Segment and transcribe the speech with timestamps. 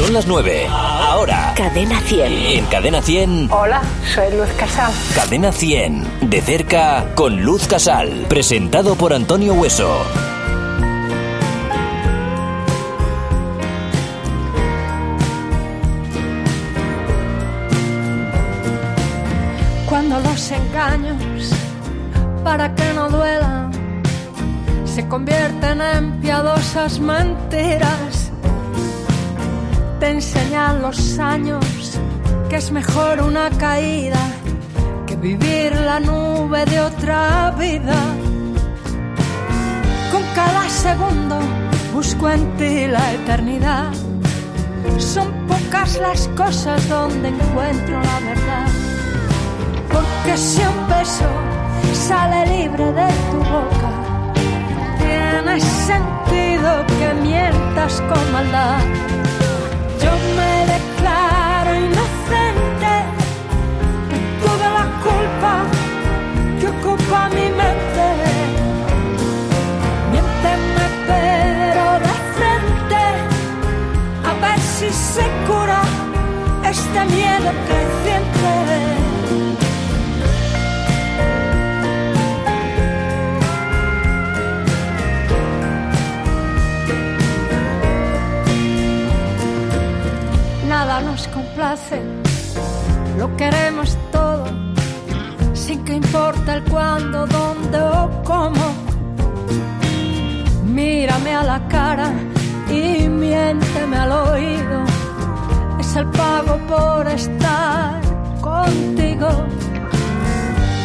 [0.00, 0.66] Son las 9.
[0.70, 1.52] Ahora.
[1.54, 2.32] Cadena 100.
[2.32, 3.52] En Cadena 100.
[3.52, 3.82] Hola,
[4.14, 4.90] soy Luz Casal.
[5.14, 6.30] Cadena 100.
[6.30, 8.24] De cerca con Luz Casal.
[8.26, 10.02] Presentado por Antonio Hueso.
[19.86, 21.52] Cuando los engaños,
[22.42, 23.70] para que no duelan,
[24.86, 28.19] se convierten en piadosas mentiras.
[30.00, 31.62] Te enseñan los años
[32.48, 34.18] que es mejor una caída
[35.06, 38.00] que vivir la nube de otra vida.
[40.10, 41.38] Con cada segundo
[41.92, 43.92] busco en ti la eternidad.
[44.96, 48.68] Son pocas las cosas donde encuentro la verdad.
[49.92, 51.28] Porque si un beso
[51.92, 53.90] sale libre de tu boca,
[54.98, 59.19] tiene sentido que mientas con maldad.
[64.12, 65.54] De toda la culpa
[66.58, 68.06] que ocupa mi mente.
[70.12, 73.02] Miénteme pero de frente,
[74.28, 75.82] a ver si se cura
[76.64, 78.30] este miedo creciente.
[91.02, 91.28] nos
[93.18, 94.46] lo queremos todo,
[95.52, 98.66] sin que importe el cuándo, dónde o cómo.
[100.64, 102.12] Mírame a la cara
[102.70, 104.84] y miénteme al oído,
[105.78, 108.00] es el pago por estar
[108.40, 109.28] contigo.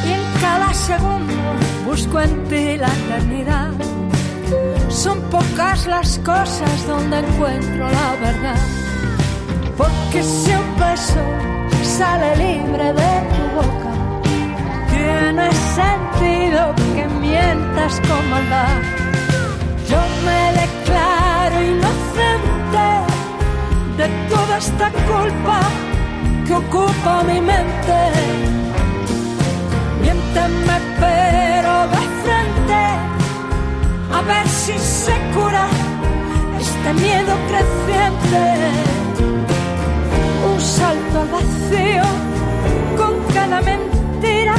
[0.06, 1.42] Y en cada segundo
[1.86, 3.72] busco en ti la eternidad.
[4.90, 8.85] Son pocas las cosas donde encuentro la verdad.
[9.78, 11.22] Porque si un beso
[11.84, 13.92] sale libre de tu boca,
[14.90, 18.78] tiene sentido que mientas con maldad.
[19.90, 22.88] Yo me declaro inocente
[23.98, 25.60] de toda esta culpa
[26.48, 28.00] que ocupa mi mente.
[30.02, 32.82] Miénteme pero de frente,
[34.14, 35.68] a ver si se cura
[36.62, 38.96] este miedo creciente
[40.66, 42.04] salto al vacío
[42.98, 44.56] con cada mentira.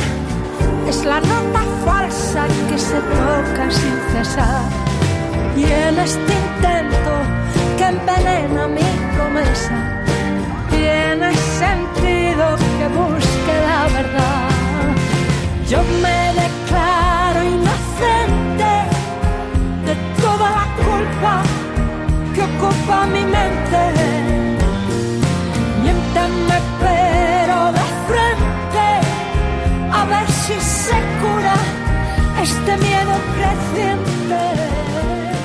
[0.88, 4.62] Es la nota falsa que se toca sin cesar.
[5.56, 7.12] Y en este intento
[7.76, 9.76] que envenena mi promesa,
[10.70, 12.44] tiene sentido
[12.78, 14.48] que busque la verdad.
[15.68, 18.72] Yo me declaro inocente
[19.86, 21.42] de toda la culpa
[22.34, 24.35] que ocupa mi mente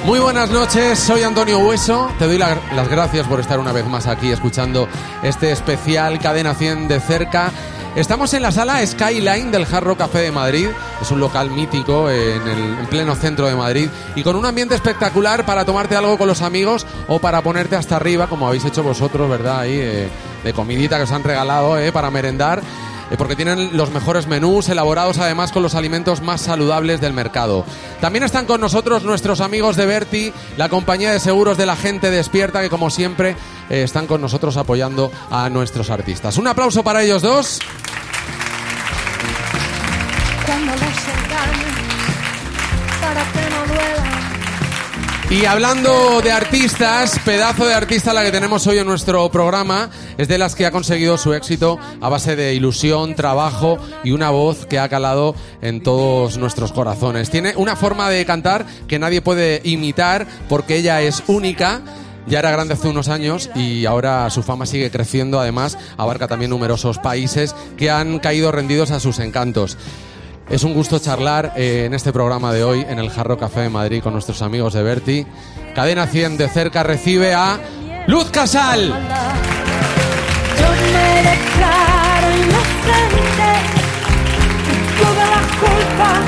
[0.06, 2.10] Muy buenas noches, soy Antonio Hueso.
[2.20, 4.88] Te doy la- las gracias por estar una vez más aquí escuchando
[5.24, 7.52] este especial Cadena 100 de cerca.
[7.96, 10.70] Estamos en la sala Skyline del Jarro Café de Madrid.
[11.02, 14.76] Es un local mítico en el en pleno centro de Madrid y con un ambiente
[14.76, 18.82] espectacular para tomarte algo con los amigos o para ponerte hasta arriba, como habéis hecho
[18.82, 19.60] vosotros, ¿verdad?
[19.60, 20.10] Ahí eh,
[20.44, 22.62] de comidita que os han regalado eh, para merendar
[23.12, 27.66] eh, porque tienen los mejores menús, elaborados además con los alimentos más saludables del mercado.
[28.00, 32.10] También están con nosotros nuestros amigos de Berti, la compañía de seguros de la gente
[32.10, 33.36] despierta, que como siempre
[33.70, 36.38] eh, están con nosotros apoyando a nuestros artistas.
[36.38, 37.60] Un aplauso para ellos dos.
[45.32, 50.28] Y hablando de artistas, pedazo de artista la que tenemos hoy en nuestro programa, es
[50.28, 54.66] de las que ha conseguido su éxito a base de ilusión, trabajo y una voz
[54.66, 57.30] que ha calado en todos nuestros corazones.
[57.30, 61.80] Tiene una forma de cantar que nadie puede imitar porque ella es única.
[62.28, 65.40] Ya era grande hace unos años y ahora su fama sigue creciendo.
[65.40, 69.78] Además, abarca también numerosos países que han caído rendidos a sus encantos.
[70.52, 73.70] Es un gusto charlar eh, en este programa de hoy en el Jarro Café de
[73.70, 75.26] Madrid con nuestros amigos de Berti.
[75.74, 77.58] Cadena 100 de cerca recibe a
[78.08, 78.88] Luz Casal.
[78.90, 83.50] Yo me declaro inocente
[84.68, 86.20] de toda la culpa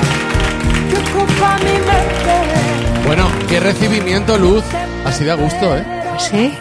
[0.88, 3.06] que ocupa mi mente.
[3.06, 4.64] Bueno, qué recibimiento, Luz.
[5.04, 5.84] Así de gusto, ¿eh?
[6.18, 6.56] Sí.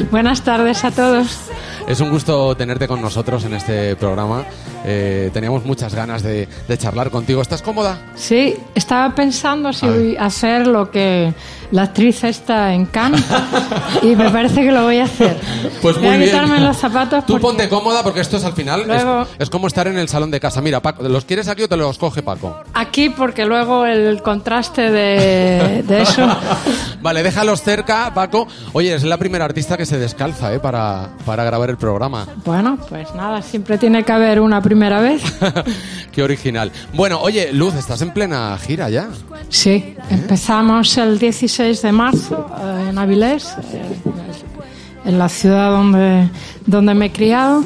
[0.10, 1.38] Buenas tardes a todos.
[1.86, 4.44] Es un gusto tenerte con nosotros en este programa.
[4.84, 7.40] Eh, teníamos muchas ganas de, de charlar contigo.
[7.40, 7.98] ¿Estás cómoda?
[8.16, 11.32] Sí, estaba pensando si hacer lo que
[11.70, 13.24] la actriz está en Cannes
[14.02, 15.36] y me parece que lo voy a hacer.
[15.82, 16.30] Pues muy voy a bien.
[16.30, 18.80] quitarme los zapatos Tú porque- ponte cómoda porque esto es al final.
[18.82, 20.60] es- Luego- es, como estar en el salón de casa.
[20.60, 22.60] Mira, Paco, ¿los quieres aquí o te los coge Paco?
[22.74, 26.26] aquí porque luego el contraste de, de eso.
[27.02, 28.46] Vale, déjalos cerca, Paco.
[28.72, 30.58] Oye, es la primera artista que se descalza, ¿eh?
[30.60, 32.26] Para, para grabar el programa.
[32.44, 35.22] Bueno, pues nada, siempre tiene que haber una primera vez.
[36.16, 36.72] Qué original.
[36.94, 39.10] Bueno, oye, Luz, estás en plena gira ya.
[39.50, 43.82] Sí, empezamos el 16 de marzo eh, en Avilés, eh,
[45.04, 46.30] en la ciudad donde,
[46.64, 47.62] donde me he criado,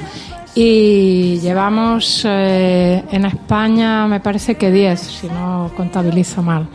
[0.57, 6.67] y llevamos eh, en España, me parece que 10, si no contabilizo mal.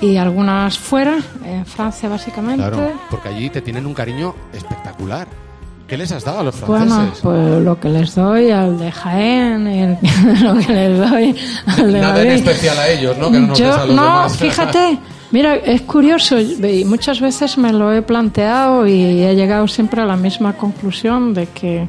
[0.00, 2.68] Y algunas fuera, en Francia básicamente.
[2.68, 5.28] Claro, porque allí te tienen un cariño espectacular.
[5.90, 7.20] ¿Qué les has dado a los Bueno, franceses?
[7.20, 9.86] pues lo que les doy al de Jaén, y
[10.44, 12.48] lo que les doy al de Nada en Madrid.
[12.48, 13.30] especial a ellos, ¿no?
[13.30, 14.36] Que no nos Yo- a los no, demás.
[14.36, 14.98] fíjate,
[15.32, 20.04] mira, es curioso, y muchas veces me lo he planteado y he llegado siempre a
[20.06, 21.88] la misma conclusión de que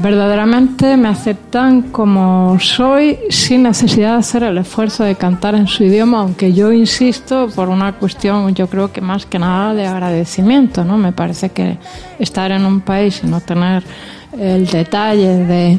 [0.00, 5.84] verdaderamente me aceptan como soy sin necesidad de hacer el esfuerzo de cantar en su
[5.84, 10.84] idioma, aunque yo insisto por una cuestión, yo creo que más que nada de agradecimiento,
[10.84, 10.96] ¿no?
[10.96, 11.78] Me parece que
[12.18, 13.82] estar en un país y no tener
[14.38, 15.78] el detalle de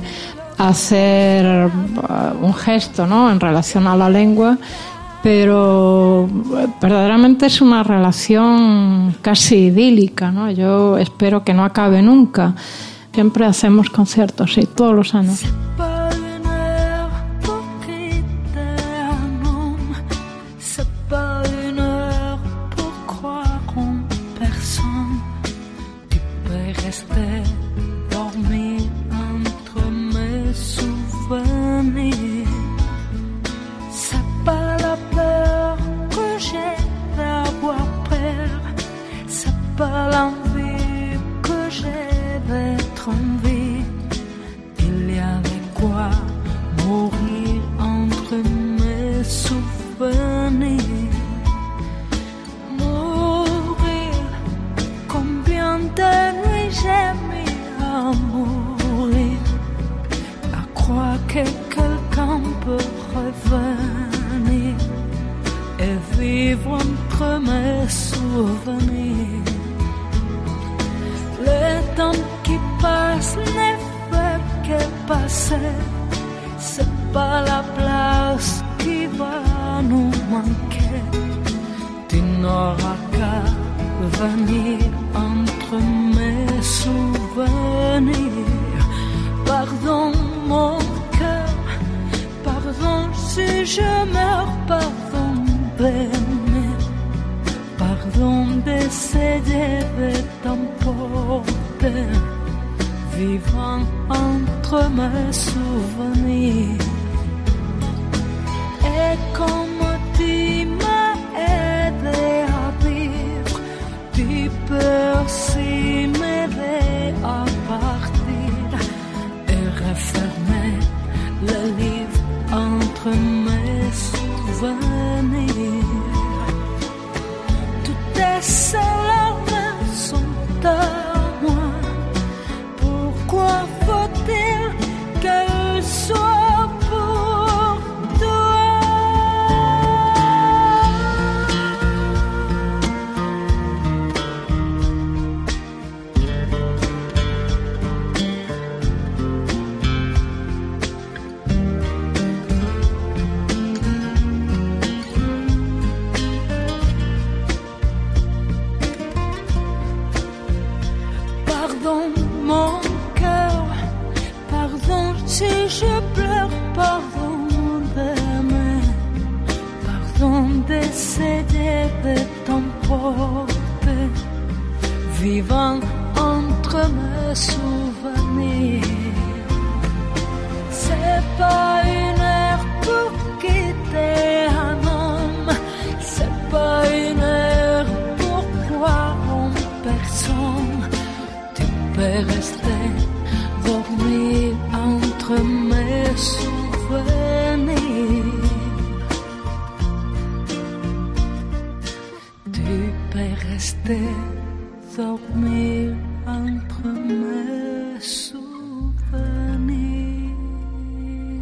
[0.60, 3.32] hacer uh, un gesto ¿no?
[3.32, 4.58] en relación a la lengua,
[5.24, 10.32] pero eh, verdaderamente es una relación casi idílica.
[10.32, 10.52] ¿no?
[10.52, 12.56] Yo espero que no acabe nunca.
[13.14, 15.44] Siempre hacemos conciertos, sí, todos los años.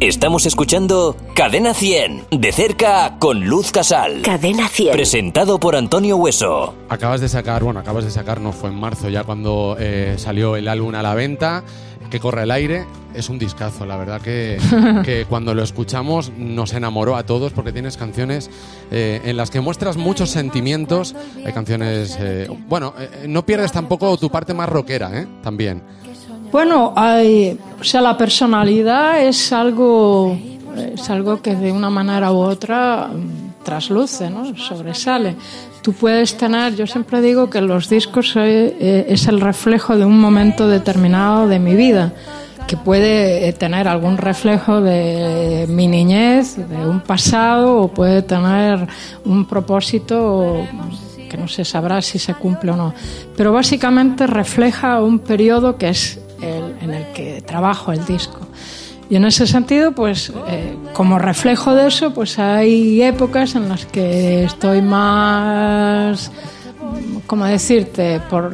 [0.08, 4.22] Estamos escuchando Cadena 100, de cerca con Luz Casal.
[4.22, 4.92] Cadena 100.
[4.92, 6.74] Presentado por Antonio Hueso.
[6.88, 10.56] Acabas de sacar, bueno, acabas de sacar, no fue en marzo ya cuando eh, salió
[10.56, 11.62] el álbum a la venta,
[12.08, 12.86] que corre el aire.
[13.14, 14.58] Es un discazo, la verdad que,
[15.04, 18.48] que cuando lo escuchamos nos enamoró a todos porque tienes canciones
[18.90, 21.14] eh, en las que muestras muchos sentimientos.
[21.44, 25.26] Hay canciones, eh, bueno, eh, no pierdes tampoco tu parte más rockera, ¿eh?
[25.42, 25.82] También.
[26.50, 30.36] Bueno, hay, o sea, la personalidad es algo,
[30.76, 34.56] es algo que de una manera u otra mm, trasluce, ¿no?
[34.56, 35.36] sobresale.
[35.82, 40.18] Tú puedes tener, yo siempre digo que los discos eh, es el reflejo de un
[40.18, 42.12] momento determinado de mi vida,
[42.66, 48.86] que puede eh, tener algún reflejo de mi niñez, de un pasado, o puede tener
[49.24, 50.66] un propósito
[51.28, 52.94] que no se sabrá si se cumple o no.
[53.36, 56.20] Pero básicamente refleja un periodo que es
[57.18, 58.38] que trabajo el disco.
[59.10, 63.86] Y en ese sentido, pues eh, como reflejo de eso, pues hay épocas en las
[63.86, 66.30] que estoy más,
[67.26, 68.52] como decirte, por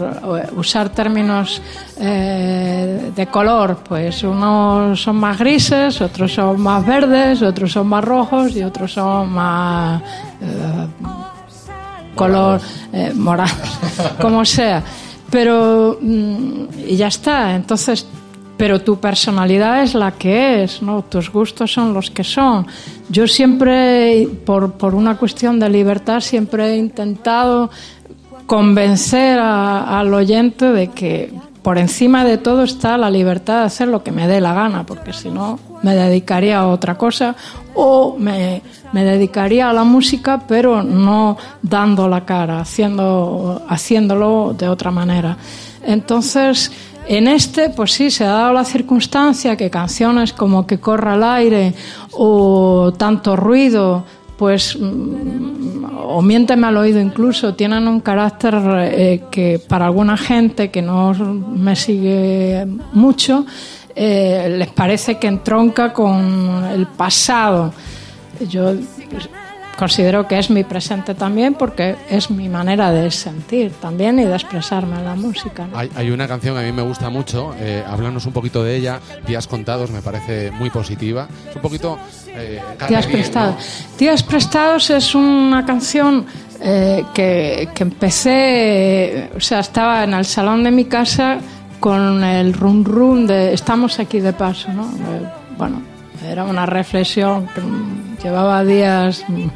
[0.56, 1.61] usar términos
[2.00, 8.02] eh, de color, pues unos son más grises, otros son más verdes, otros son más
[8.02, 10.00] rojos y otros son más
[10.40, 10.87] eh,
[12.14, 12.62] color
[12.94, 13.52] eh, morado,
[14.23, 14.83] como sea.
[15.30, 18.06] Pero, mm, y ya está, entonces
[18.56, 21.02] pero tu personalidad es la que es, ¿no?
[21.02, 22.66] Tus gustos son los que son.
[23.08, 27.70] Yo siempre, por, por una cuestión de libertad, siempre he intentado
[28.46, 31.32] convencer a- al oyente de que
[31.62, 34.84] por encima de todo está la libertad de hacer lo que me dé la gana,
[34.84, 37.34] porque si no me dedicaría a otra cosa
[37.75, 38.61] o me,
[38.92, 45.38] me dedicaría a la música, pero no dando la cara, haciendo, haciéndolo de otra manera.
[45.87, 46.70] Entonces,
[47.06, 51.23] en este, pues sí, se ha dado la circunstancia que canciones como Que corra el
[51.23, 51.75] aire
[52.12, 54.04] o Tanto ruido,
[54.37, 60.70] pues, mm, o Miénteme al oído incluso, tienen un carácter eh, que para alguna gente
[60.70, 63.46] que no me sigue mucho,
[63.94, 67.73] eh, les parece que entronca con el pasado.
[68.49, 68.73] Yo
[69.76, 74.35] considero que es mi presente también porque es mi manera de sentir también y de
[74.35, 75.66] expresarme en la música.
[75.66, 75.78] ¿no?
[75.78, 78.76] Hay, hay una canción que a mí me gusta mucho, eh, háblanos un poquito de
[78.76, 81.28] ella, Días Contados, me parece muy positiva.
[81.49, 81.99] Es un poquito...
[82.28, 83.54] Eh, carreguín, Prestados.
[83.54, 83.97] ¿no?
[83.97, 86.26] Tías Prestados es una canción
[86.61, 91.38] eh, que, que empecé, o sea, estaba en el salón de mi casa
[91.85, 94.85] con el rum rum de estamos aquí de paso, ¿no?
[94.85, 95.28] Eh,
[95.59, 95.83] bueno,
[96.26, 97.47] era una reflexión
[98.25, 99.47] llevaba días mm,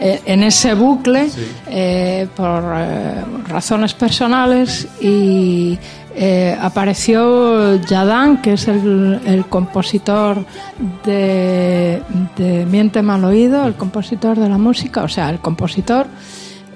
[0.00, 1.28] eh, en ese bucle
[1.68, 5.78] eh, por eh, razones personales y
[6.14, 10.44] eh, apareció Yadán, que es el, el compositor
[11.04, 12.02] de,
[12.36, 16.06] de Miénteme al oído, el compositor de la música, o sea, el compositor.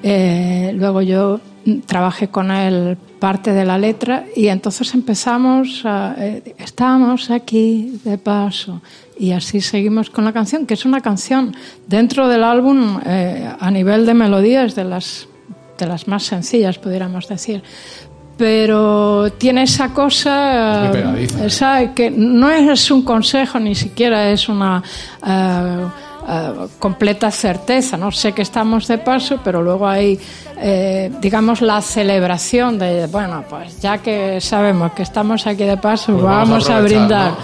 [0.02, 1.40] Luego yo
[1.86, 8.18] trabajé con él parte de la letra y entonces empezamos a, eh, estamos aquí de
[8.18, 8.82] paso
[9.18, 11.54] y así seguimos con la canción que es una canción
[11.86, 15.26] dentro del álbum eh, a nivel de melodías de las
[15.78, 17.62] de las más sencillas pudiéramos decir
[18.36, 21.46] pero tiene esa cosa pegadiza.
[21.46, 24.82] esa que no es un consejo ni siquiera es una
[25.26, 25.86] eh,
[26.28, 30.18] eh, completa certeza no sé que estamos de paso pero luego hay
[30.58, 36.12] eh, digamos la celebración de bueno pues ya que sabemos que estamos aquí de paso
[36.12, 37.34] Pues vamos, vamos a brindar.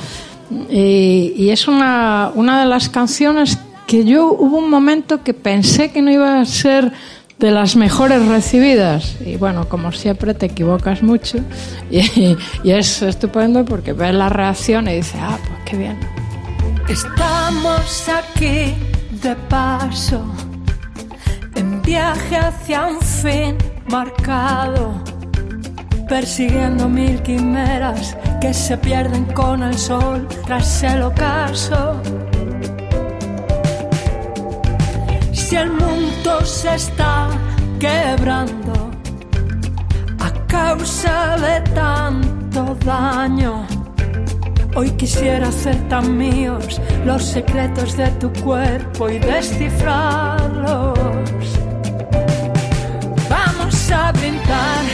[0.69, 5.91] y, y es una, una de las canciones que yo hubo un momento que pensé
[5.91, 6.93] que no iba a ser
[7.41, 9.17] de las mejores recibidas.
[9.25, 11.39] Y bueno como siempre te equivocas mucho.
[11.91, 15.97] Y, y es estupendo porque ves la reacción y dices ah pues qué bien
[16.91, 18.75] Estamos aquí
[19.23, 20.25] de paso,
[21.55, 23.57] en viaje hacia un fin
[23.87, 25.01] marcado,
[26.09, 32.03] persiguiendo mil quimeras que se pierden con el sol tras el ocaso.
[35.33, 37.29] Si el mundo se está
[37.79, 38.91] quebrando
[40.19, 41.80] a causa de.
[44.77, 50.99] Hoy quisiera hacer tan míos los secretos de tu cuerpo y descifrarlos.
[53.29, 54.85] Vamos a brindar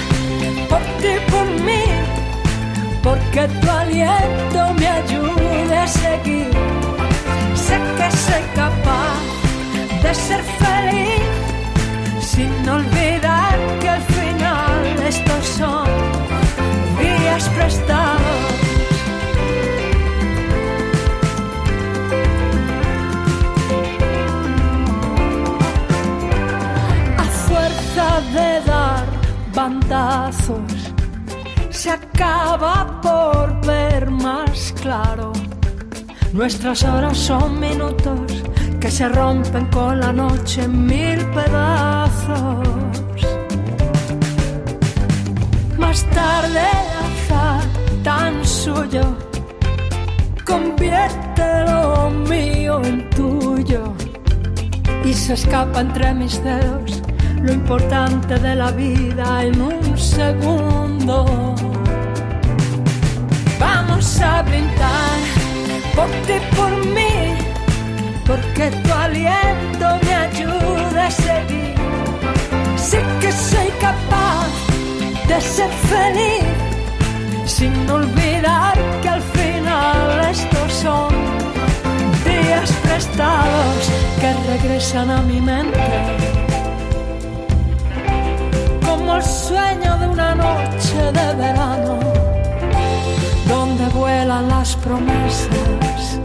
[0.71, 1.85] por ti, por mí,
[3.03, 6.51] porque tu aliento me ayude a seguir.
[7.55, 9.21] Sé que soy capaz
[10.03, 11.37] de ser feliz
[12.21, 15.87] sin olvidar que al final estos son
[16.99, 18.16] días prestados.
[31.71, 35.33] Se acaba por ver más claro.
[36.33, 38.43] Nuestras horas son minutos
[38.81, 42.69] que se rompen con la noche en mil pedazos.
[45.79, 46.67] Más tarde,
[47.07, 47.63] azar
[48.03, 49.17] tan suyo,
[50.45, 53.93] convierte lo mío en tuyo
[55.05, 57.06] y se escapa entre mis dedos
[57.47, 61.55] lo importante de la vida en un segundo.
[63.61, 65.19] Vamos a brindar
[65.95, 67.15] por ti, por mí,
[68.27, 71.75] porque tu aliento me ayuda a seguir.
[72.77, 74.49] Sé que soy capaz
[75.29, 76.45] de ser feliz,
[77.45, 81.11] sin olvidar que al final estos son
[82.25, 83.83] días prestados
[84.21, 86.36] que regresan a mi mente
[89.17, 91.99] el sueño de una noche de verano,
[93.49, 96.21] donde vuelan las promesas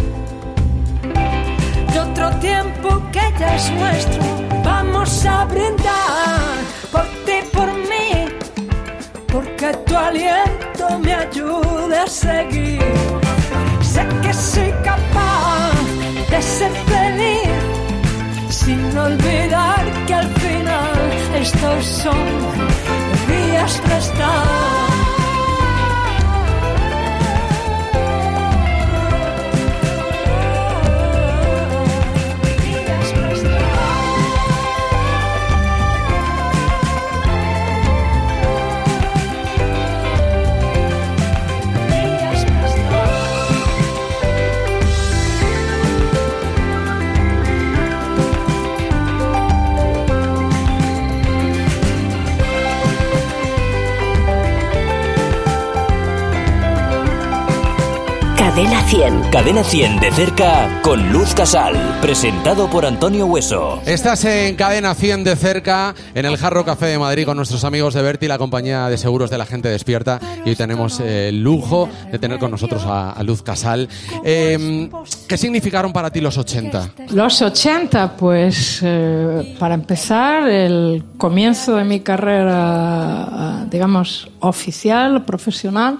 [1.94, 4.24] de otro tiempo que ya es nuestro.
[4.64, 6.58] Vamos a brindar
[6.92, 8.10] por ti, por mí,
[9.32, 12.82] porque tu aliento me ayude a seguir.
[13.82, 15.72] Sé que soy capaz
[16.30, 17.82] de ser feliz
[18.50, 20.71] sin olvidar que al final
[21.36, 22.18] estos son
[23.28, 25.01] días prestados.
[58.62, 59.22] Cadena 100.
[59.32, 61.74] Cadena 100 de cerca con Luz Casal.
[62.00, 63.82] Presentado por Antonio Hueso.
[63.88, 67.96] Estás en Cadena 100 de cerca, en el Jarro Café de Madrid con nuestros amigos
[67.96, 70.20] de Berti, la compañía de seguros de la gente despierta.
[70.46, 73.90] Y hoy tenemos eh, el lujo de tener con nosotros a, a Luz Casal.
[74.24, 74.92] Eh,
[75.28, 76.92] ¿Qué significaron para ti los 80?
[77.16, 85.98] Los 80, pues eh, para empezar, el comienzo de mi carrera, digamos, oficial, profesional,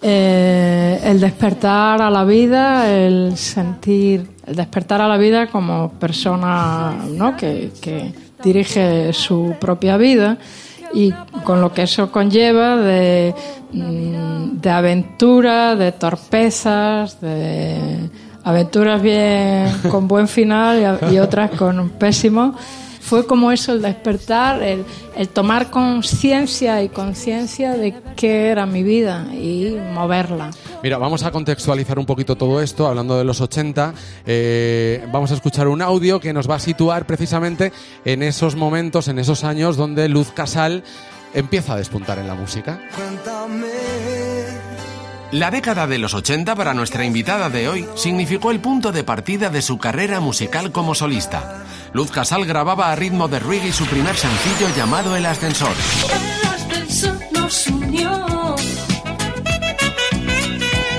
[0.00, 6.94] eh, el despertar a la vida, el sentir, el despertar a la vida como persona
[7.10, 7.36] ¿no?
[7.36, 10.38] que, que dirige su propia vida
[10.92, 11.12] y
[11.44, 13.34] con lo que eso conlleva de,
[13.72, 18.08] mm, de aventura, de torpezas, de
[18.44, 22.54] aventuras bien con buen final y, otras con un pésimo.
[23.08, 24.84] Fue como eso, el despertar, el,
[25.16, 30.50] el tomar conciencia y conciencia de qué era mi vida y moverla.
[30.82, 33.94] Mira, vamos a contextualizar un poquito todo esto, hablando de los 80.
[34.26, 37.72] eh, vamos a escuchar un audio que nos va a situar precisamente
[38.04, 40.84] en esos momentos, en esos años donde Luz Casal
[41.32, 42.78] empieza a despuntar en la música.
[45.30, 49.50] La década de los 80 para nuestra invitada de hoy significó el punto de partida
[49.50, 51.64] de su carrera musical como solista.
[51.92, 55.72] Luz Casal grababa a ritmo de reggae su primer sencillo llamado El Ascensor.
[56.06, 58.56] El ascensor nos unió.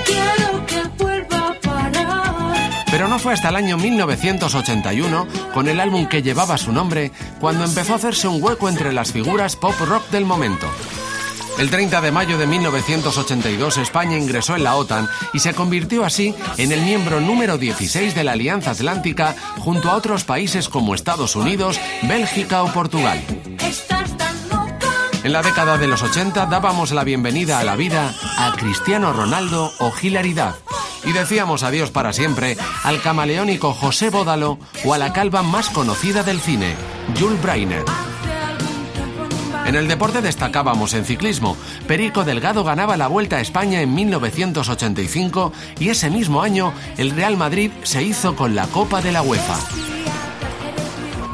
[0.06, 2.84] Quiero que vuelva a parar.
[2.88, 7.64] Pero no fue hasta el año 1981, con el álbum que llevaba su nombre, cuando
[7.64, 10.68] empezó a hacerse un hueco entre las figuras pop rock del momento.
[11.60, 16.34] El 30 de mayo de 1982 España ingresó en la OTAN y se convirtió así
[16.56, 21.36] en el miembro número 16 de la Alianza Atlántica junto a otros países como Estados
[21.36, 23.22] Unidos, Bélgica o Portugal.
[25.22, 29.70] En la década de los 80 dábamos la bienvenida a la vida a Cristiano Ronaldo
[29.80, 30.54] o Hilaridad.
[31.04, 36.22] Y decíamos adiós para siempre al camaleónico José Bódalo o a la calva más conocida
[36.22, 36.74] del cine,
[37.18, 37.84] Jules Breiner.
[39.66, 41.56] En el deporte destacábamos en ciclismo.
[41.86, 47.36] Perico Delgado ganaba la Vuelta a España en 1985 y ese mismo año el Real
[47.36, 49.58] Madrid se hizo con la Copa de la UEFA.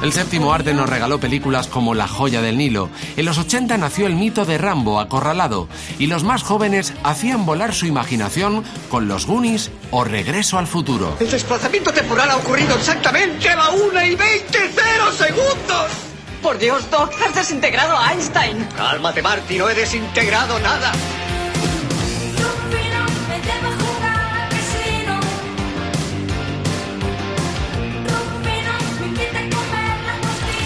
[0.03, 2.91] El séptimo arte nos regaló películas como La joya del Nilo.
[3.17, 7.75] En los 80 nació el mito de Rambo acorralado y los más jóvenes hacían volar
[7.75, 11.17] su imaginación con los Goonies o Regreso al futuro.
[11.19, 16.06] El desplazamiento temporal ha ocurrido exactamente a la 1 y 20 cero segundos.
[16.43, 18.67] Por Dios, Doc, has desintegrado a Einstein.
[18.77, 20.93] Cálmate, Marty, no he desintegrado nada.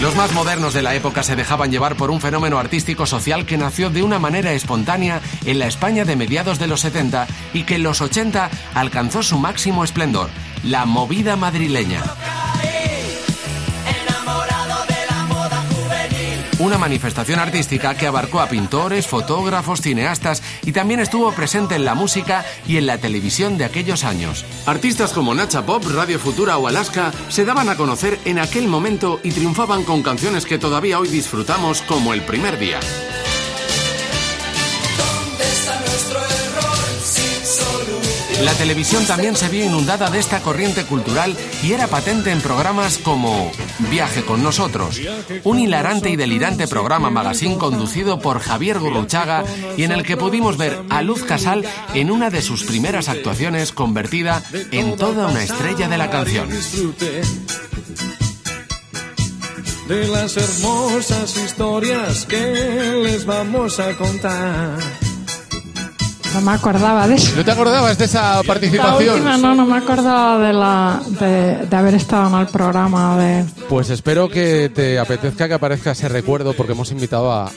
[0.01, 3.59] Los más modernos de la época se dejaban llevar por un fenómeno artístico social que
[3.59, 7.75] nació de una manera espontánea en la España de mediados de los 70 y que
[7.75, 10.31] en los 80 alcanzó su máximo esplendor,
[10.63, 12.01] la movida madrileña.
[16.61, 21.95] Una manifestación artística que abarcó a pintores, fotógrafos, cineastas y también estuvo presente en la
[21.95, 24.45] música y en la televisión de aquellos años.
[24.67, 29.19] Artistas como Nacha Pop, Radio Futura o Alaska se daban a conocer en aquel momento
[29.23, 32.79] y triunfaban con canciones que todavía hoy disfrutamos como el primer día.
[38.43, 42.97] La televisión también se vio inundada de esta corriente cultural y era patente en programas
[42.97, 43.51] como
[43.91, 44.99] Viaje con nosotros,
[45.43, 49.43] un hilarante y delirante programa magazine conducido por Javier Gurruchaga
[49.77, 53.71] y en el que pudimos ver a Luz Casal en una de sus primeras actuaciones
[53.71, 56.49] convertida en toda una estrella de la canción.
[59.87, 65.00] De las hermosas historias que les vamos a contar.
[66.33, 67.35] No me acordaba de eso.
[67.35, 69.15] ¿No te acordabas de esa La participación?
[69.15, 73.45] última no, no me acordaba de, la, de, de haber estado en el programa de...
[73.67, 77.51] Pues espero que te apetezca que aparezca ese recuerdo porque hemos invitado a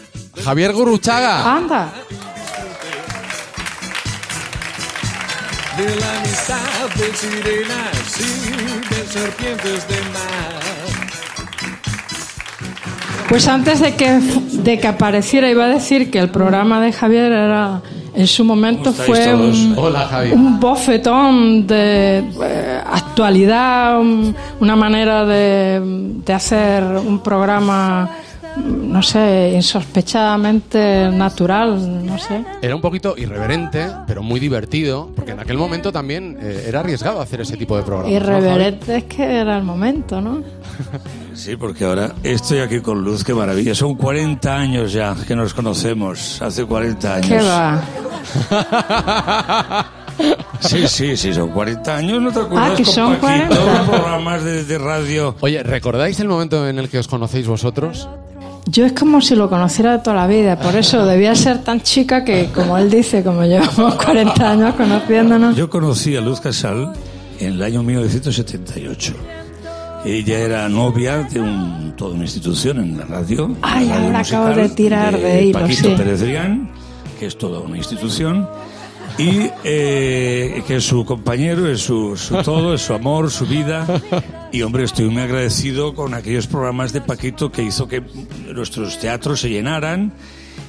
[0.45, 1.55] Javier Gurruchaga.
[1.57, 1.93] Anda,
[5.77, 10.55] De la amistad de sirenas y de serpientes de mar.
[13.29, 14.11] pues antes de que,
[14.53, 17.83] de que apareciera iba a decir que el programa de Javier era...
[18.17, 20.31] En su momento ¿Cómo estáis fue un, Hola, Javi.
[20.33, 25.81] un bofetón de eh, actualidad, un- una manera de,
[26.25, 28.09] de hacer un programa,
[28.57, 32.45] no sé, insospechadamente natural, no sé.
[32.63, 37.21] Era un poquito irreverente, pero muy divertido, porque en aquel momento también eh, era arriesgado
[37.21, 38.13] hacer ese tipo de programas.
[38.13, 40.43] Irreverente es que era el momento, ¿no?
[41.35, 43.75] Sí, porque ahora estoy aquí con Luz, qué maravilla.
[43.75, 47.29] Son 40 años ya que nos conocemos, hace 40 años.
[47.29, 47.83] ¿Qué va?
[50.61, 52.71] Sí, sí, sí, son 40 años, ¿no te acuerdas?
[52.73, 53.91] Ah, que con son Paquito, 40.
[53.91, 55.35] programas de, de radio.
[55.41, 58.09] Oye, ¿recordáis el momento en el que os conocéis vosotros?
[58.67, 61.81] Yo es como si lo conociera de toda la vida, por eso debía ser tan
[61.83, 65.55] chica que, como él dice, como llevamos 40 años conociéndonos.
[65.57, 66.93] Yo conocí a Luz Casal
[67.39, 69.15] en el año 1978.
[70.07, 73.57] Ella era novia de un, toda una institución en la radio.
[73.63, 75.95] Ay, la radio ahora acabo de tirar de hilo, Paquito sí.
[75.97, 76.71] Pérez Rián,
[77.19, 78.49] que es toda una institución.
[79.17, 83.87] Y eh, que es su compañero, es su, su todo, es su amor, su vida.
[84.51, 88.03] Y hombre, estoy muy agradecido con aquellos programas de Paquito que hizo que
[88.53, 90.13] nuestros teatros se llenaran.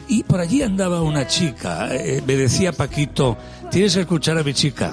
[0.07, 3.35] Y por allí andaba una chica, eh, me decía Paquito,
[3.71, 4.91] tienes que escuchar a mi chica.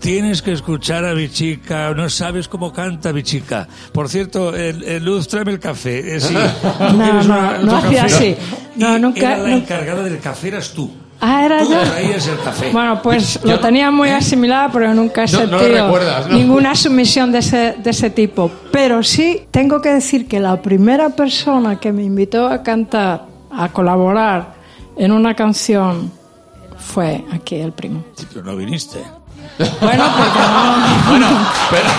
[0.00, 3.66] Tienes que escuchar a mi chica, no sabes cómo canta mi chica.
[3.92, 6.16] Por cierto, el, el Luz, tráeme el café.
[6.16, 8.36] Eh, sí, ¿tú No, hacía así.
[8.76, 10.92] No, nunca- Era la nunca- encargada del café, eras tú.
[11.20, 11.80] Ah, era Tú yo.
[11.80, 12.70] traías el café.
[12.72, 16.34] Bueno, pues lo tenía muy asimilado, pero nunca he No- no lo sentido recuerdas, ¿no?
[16.36, 18.48] ninguna sumisión de ese, de ese tipo.
[18.70, 23.68] Pero sí tengo que decir que la primera persona que me invitó a cantar, a
[23.70, 24.54] colaborar
[24.96, 26.12] en una canción,
[26.76, 28.04] fue aquí el primo.
[28.16, 29.02] Sí, pero no viniste.
[29.80, 30.98] Bueno, porque no.
[31.10, 31.26] Bueno,
[31.70, 31.88] pero...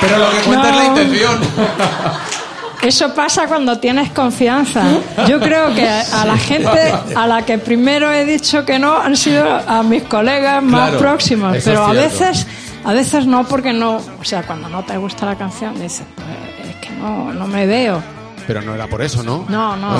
[0.00, 1.40] pero lo que cuenta es la intención.
[2.86, 4.82] Eso pasa cuando tienes confianza.
[5.28, 9.16] Yo creo que a la gente a la que primero he dicho que no han
[9.16, 12.46] sido a mis colegas más Claro, próximos, pero a veces
[12.84, 16.68] a veces no porque no, o sea, cuando no te gusta la canción dices, pues,
[16.70, 18.00] es que no no me veo.
[18.46, 19.44] Pero no era por eso, ¿no?
[19.48, 19.98] No, no.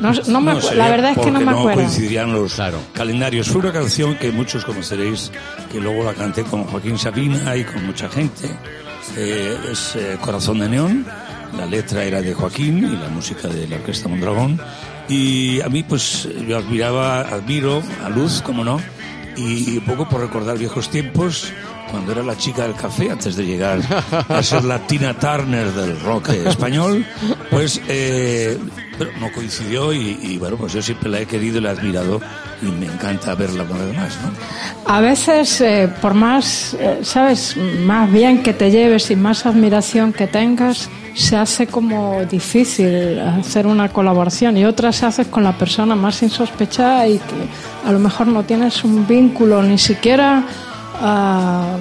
[0.00, 1.80] No, no me No la verdad es que no me acuerdo.
[1.80, 2.76] coincidían los Claro.
[2.92, 3.48] calendarios.
[3.48, 5.32] Fue una canción que muchos conoceréis,
[5.70, 8.50] que luego la canté con Joaquín Sabina y con mucha gente.
[9.16, 11.06] Eh, es eh, Corazón de Neón.
[11.56, 14.60] La letra era de Joaquín y la música de la Orquesta Mondragón.
[15.08, 18.80] Y a mí, pues, yo admiraba, admiro a Luz, como no,
[19.36, 21.52] y un poco por recordar viejos tiempos,
[21.92, 23.78] cuando era la chica del café, antes de llegar
[24.28, 27.06] a ser la Tina Turner del rock español,
[27.50, 28.58] pues eh,
[28.98, 31.72] pero no coincidió y, y, bueno, pues yo siempre la he querido y la he
[31.72, 32.20] admirado
[32.62, 34.92] y me encanta verla una vez más, ¿no?
[34.92, 37.56] A veces, eh, por más, eh, ¿sabes?
[37.84, 43.66] Más bien que te lleves y más admiración que tengas, se hace como difícil hacer
[43.66, 47.98] una colaboración y otras se hace con la persona más insospechada y que a lo
[47.98, 50.44] mejor no tienes un vínculo ni siquiera,
[51.02, 51.76] ah,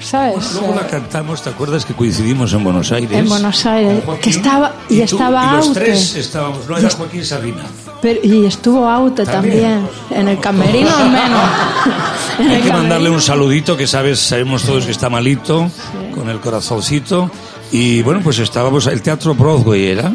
[0.00, 0.52] ¿sabes?
[0.54, 3.12] Luego la cantamos, ¿te acuerdas que coincidimos en Buenos Aires?
[3.18, 5.80] En Buenos Aires, Joaquín, que estaba- y tú, estaba y los Aute.
[5.80, 7.62] tres estábamos, no era Joaquín Sabina.
[8.00, 10.20] Pero- y estuvo Aute también, También.
[10.20, 11.40] en el camerino al menos.
[12.38, 15.68] En Hay el que mandarle un saludito que sabes, sabemos todos que está malito,
[16.14, 17.30] con el corazoncito,
[17.72, 20.10] Y bueno, pues estábamos, el teatro Broadway era,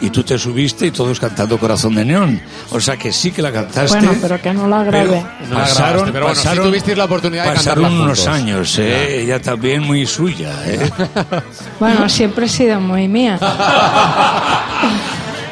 [0.00, 2.40] y tú te subiste y todos cantando Corazón de Neón.
[2.70, 3.98] O sea que sí que la cantaste.
[3.98, 5.24] Bueno, pero que no la grabé.
[5.48, 8.26] No la pasaron, grabaste, pero bueno, sí pasaron, tuvisteis la oportunidad de pasaron unos juntos.
[8.26, 9.22] años, ¿eh?
[9.22, 10.90] Ella también muy suya, ¿eh?
[11.80, 13.38] Bueno, siempre he sido muy mía.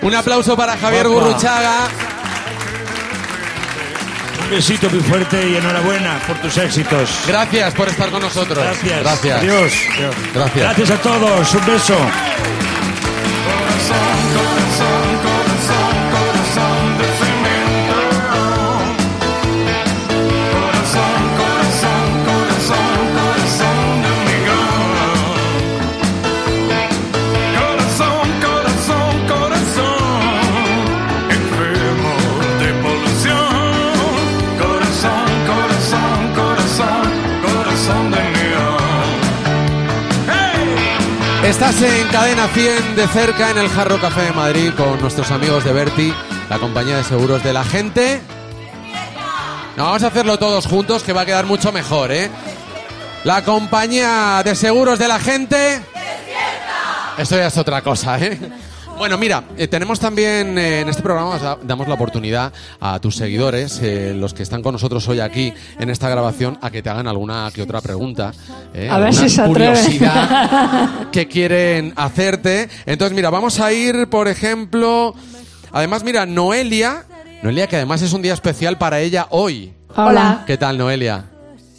[0.02, 1.26] Un aplauso para Javier Guapa.
[1.26, 1.88] Gurruchaga.
[4.44, 7.10] Un besito muy fuerte y enhorabuena por tus éxitos.
[7.26, 8.58] Gracias por estar con nosotros.
[8.58, 9.00] Gracias.
[9.00, 9.40] Gracias.
[9.40, 9.72] Adiós.
[10.32, 10.64] Gracias.
[10.64, 11.54] Gracias a todos.
[11.54, 11.96] Un beso.
[13.88, 14.45] Corazón,
[41.46, 45.64] Estás en Cadena 100 de cerca en el Jarro Café de Madrid con nuestros amigos
[45.64, 46.12] de Berti,
[46.50, 48.20] la compañía de seguros de la gente.
[49.76, 52.28] No, vamos a hacerlo todos juntos que va a quedar mucho mejor, ¿eh?
[53.22, 55.80] La compañía de seguros de la gente.
[57.16, 58.38] Esto ya es otra cosa, ¿eh?
[58.98, 63.14] Bueno, mira, eh, tenemos también eh, en este programa da- damos la oportunidad a tus
[63.16, 66.88] seguidores, eh, los que están con nosotros hoy aquí en esta grabación, a que te
[66.88, 68.32] hagan alguna que otra pregunta.
[68.72, 69.74] eh, A ver si se atreve.
[69.74, 72.68] curiosidad que quieren hacerte.
[72.86, 75.14] Entonces, mira, vamos a ir, por ejemplo.
[75.72, 77.04] Además, mira, Noelia.
[77.42, 79.74] Noelia, que además es un día especial para ella hoy.
[79.94, 80.42] Hola.
[80.46, 81.26] ¿Qué tal, Noelia?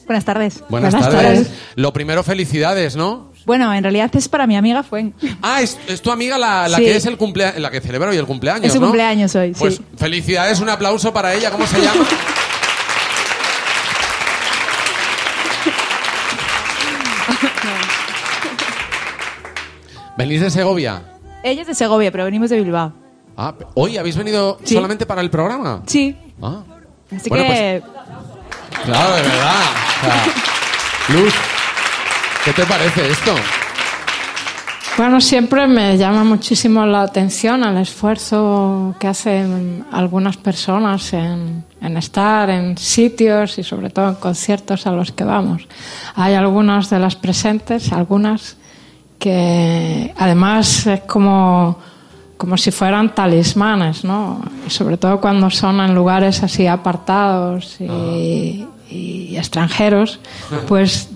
[0.05, 0.63] Buenas tardes.
[0.69, 1.47] Buenas, Buenas tardes.
[1.47, 1.51] tardes.
[1.75, 3.31] Lo primero, felicidades, ¿no?
[3.47, 5.13] Bueno, en realidad es para mi amiga Fuen.
[5.41, 6.83] Ah, es, es tu amiga la, la Sí.
[6.83, 8.87] que es el cumplea- la que celebra hoy el cumpleaños, Es su ¿no?
[8.87, 9.85] cumpleaños hoy, Pues sí.
[9.97, 11.49] felicidades, un aplauso para ella.
[11.49, 12.05] ¿Cómo se llama?
[20.17, 21.03] ¿Venís de Segovia?
[21.43, 22.93] Ella es de Segovia, pero venimos de Bilbao.
[23.35, 24.73] Ah, ¿hoy habéis venido Sí.
[24.73, 25.83] solamente para el programa?
[25.85, 26.17] Sí.
[26.41, 26.63] Ah,
[27.15, 27.83] Así Bueno, pues, que
[28.83, 29.55] claro, de verdad.
[30.01, 30.25] O sea,
[31.15, 31.33] Luz,
[32.47, 33.35] ¿qué te parece esto?
[34.95, 41.97] Bueno, siempre me llama muchísimo la atención el esfuerzo que hacen algunas personas en, en
[41.97, 45.67] estar en sitios y sobre todo en conciertos a los que vamos.
[46.15, 48.55] Hay algunas de las presentes, algunas
[49.19, 51.77] que además es como,
[52.37, 54.41] como si fueran talismanes, ¿no?
[54.65, 60.21] Y sobre todo cuando son en lugares así apartados y, y extranjeros,
[60.65, 61.09] pues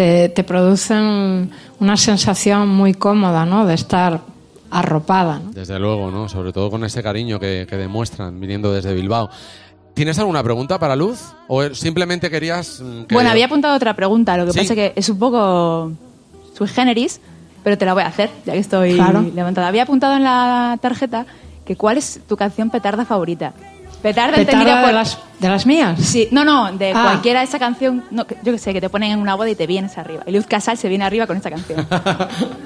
[0.00, 3.66] te, te producen una sensación muy cómoda, ¿no?
[3.66, 4.22] De estar
[4.70, 5.40] arropada.
[5.44, 5.50] ¿no?
[5.52, 6.26] Desde luego, ¿no?
[6.28, 9.28] Sobre todo con ese cariño que, que demuestran viniendo desde Bilbao.
[9.92, 11.20] ¿Tienes alguna pregunta para Luz?
[11.48, 14.60] ¿O simplemente querías mm, que- Bueno, había apuntado otra pregunta, lo que Sí.
[14.60, 15.92] pasa que es un poco
[16.56, 17.20] sui generis,
[17.62, 19.20] pero te la voy a hacer, ya que estoy Claro.
[19.34, 19.68] levantada.
[19.68, 21.26] Había apuntado en la tarjeta
[21.66, 23.52] que cuál es tu canción petarda favorita.
[24.02, 25.98] Petarda, Petarda entendida de las, de las mías.
[26.00, 27.02] Sí, no, no, de Ah.
[27.02, 29.66] cualquiera esa canción, no, yo que sé, que te ponen en una boda y te
[29.66, 30.22] vienes arriba.
[30.26, 31.86] Y Luz Casal se viene arriba con esta canción.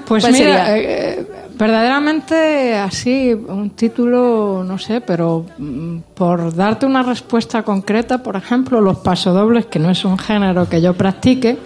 [0.07, 7.01] Pues ¿Cuál mira, eh, verdaderamente así, un título, no sé, pero mm, por darte una
[7.03, 11.57] respuesta concreta, por ejemplo, los pasodobles, que no es un género que yo practique,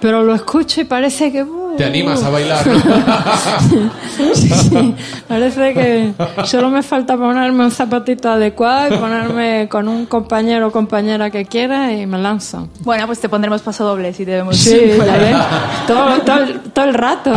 [0.00, 1.44] pero lo escucho y parece que...
[1.76, 2.82] Te animas a bailar, ¿no?
[4.34, 4.94] Sí, sí.
[5.26, 6.12] Parece que
[6.44, 11.44] solo me falta ponerme un zapatito adecuado y ponerme con un compañero o compañera que
[11.46, 12.68] quiera y me lanzo.
[12.80, 14.56] bueno, pues te pondremos paso doble si te vemos.
[14.56, 14.92] Sí.
[15.86, 17.32] Todo, todo, el- todo el rato.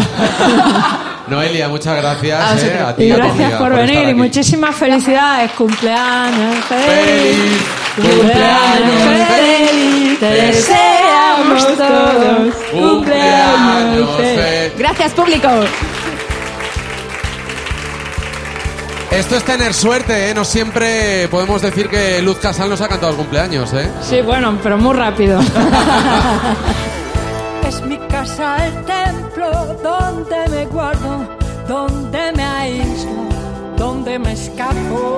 [1.28, 2.40] Noelia, muchas gracias.
[2.40, 5.52] A eh, a ti Y y a tu gracias amiga por venir y muchísimas felicidades.
[5.52, 7.64] Cumpleaños ¡Feliz feliz.
[7.96, 10.20] Cumpleaños feliz.
[10.20, 12.56] Te deseamos todos.
[12.72, 14.42] Cumpleaños feliz.
[14.42, 14.74] feliz.
[14.78, 15.50] Gracias, público.
[19.12, 20.34] Esto es tener suerte, ¿eh?
[20.34, 23.90] No siempre podemos decir que Luz Casal nos ha cantado el cumpleaños, ¿eh?
[24.02, 25.40] Sí, bueno, pero muy rápido.
[27.68, 29.50] Es mi casa el templo
[29.82, 31.28] donde me guardo,
[31.68, 33.12] donde me aíslo,
[33.76, 35.18] donde me escapo,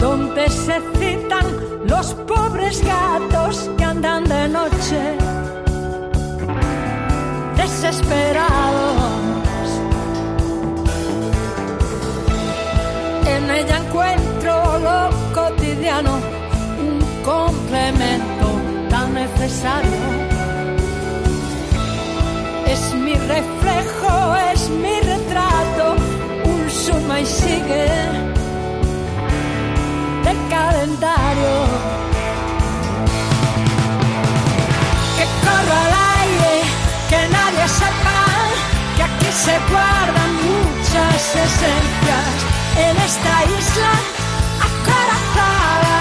[0.00, 1.44] donde se citan
[1.86, 5.00] los pobres gatos que andan de noche,
[7.56, 9.00] desesperados.
[13.26, 16.14] En ella encuentro lo cotidiano,
[16.88, 18.46] un complemento
[18.88, 20.00] tan necesario.
[22.66, 25.96] Es mi reflejo, es mi retrato,
[26.44, 28.39] un suma y sigue
[30.60, 31.52] calendario.
[35.16, 36.54] Que corra al aire,
[37.10, 37.66] que nadie
[39.46, 42.34] se guardan muchas esencias
[42.86, 43.92] en esta isla
[44.68, 45.96] acorazada.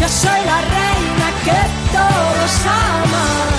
[0.00, 1.60] Yo soy la reina que
[1.96, 3.55] todos aman.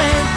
[0.00, 0.27] Muchas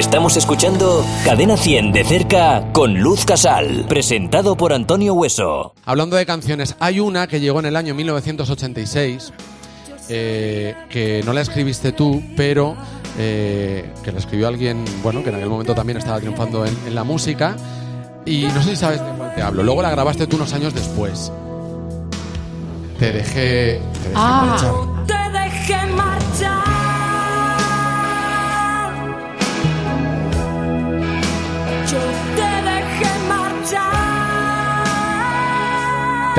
[0.00, 5.74] Estamos escuchando Cadena 100 de cerca con Luz Casal, presentado por Antonio Hueso.
[5.84, 9.30] Hablando de canciones, hay una que llegó en el año 1986,
[10.08, 12.76] eh, que no la escribiste tú, pero
[13.18, 16.94] eh, que la escribió alguien, bueno, que en aquel momento también estaba triunfando en, en
[16.94, 17.54] la música.
[18.24, 19.62] Y no sé si sabes de cuál te hablo.
[19.62, 21.30] Luego la grabaste tú unos años después.
[22.98, 24.44] Te dejé, te dejé Ah.
[24.46, 25.06] marchar.
[25.06, 26.69] Te dejé marchar.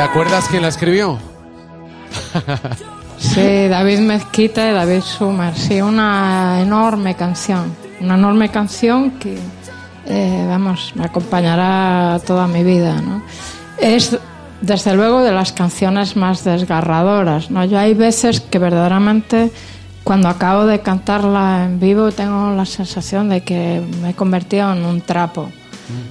[0.02, 1.20] ¿Te acuerdas quién la escribió?
[3.20, 5.56] Sí, David Mezquita y David Sumer.
[5.56, 7.72] Sí, una enorme canción.
[8.00, 9.38] Una enorme canción que,
[10.08, 13.22] eh, vamos, me acompañará toda mi vida, ¿no?
[13.78, 14.18] Es,
[14.62, 17.64] desde luego, de las canciones más desgarradoras, ¿no?
[17.66, 19.52] Yo hay veces que verdaderamente,
[20.04, 24.84] cuando acabo de cantarla en vivo, tengo la sensación de que me he convertido en
[24.84, 25.52] un trapo.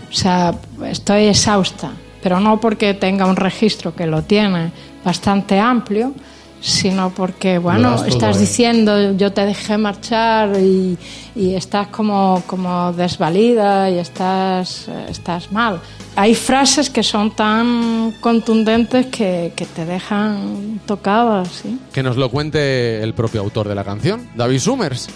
[0.09, 0.55] O sea,
[0.87, 1.91] estoy exhausta,
[2.23, 4.73] pero no porque tenga un registro que lo tiene
[5.05, 6.13] bastante amplio,
[6.61, 10.99] sino porque, bueno, estás diciendo yo te dejé marchar y,
[11.35, 15.81] y estás como, como desvalida y estás, estás mal.
[16.17, 21.79] Hay frases que son tan contundentes que, que te dejan tocada, ¿sí?
[21.93, 25.09] Que nos lo cuente el propio autor de la canción, David Summers.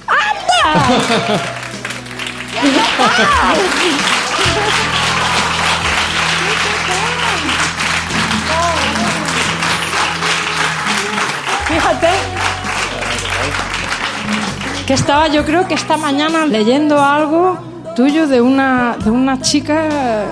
[2.63, 2.95] Fíjate
[14.95, 17.59] estaba, yo creo que esta mañana leyendo algo
[17.97, 19.89] tuyo de una, de una chica,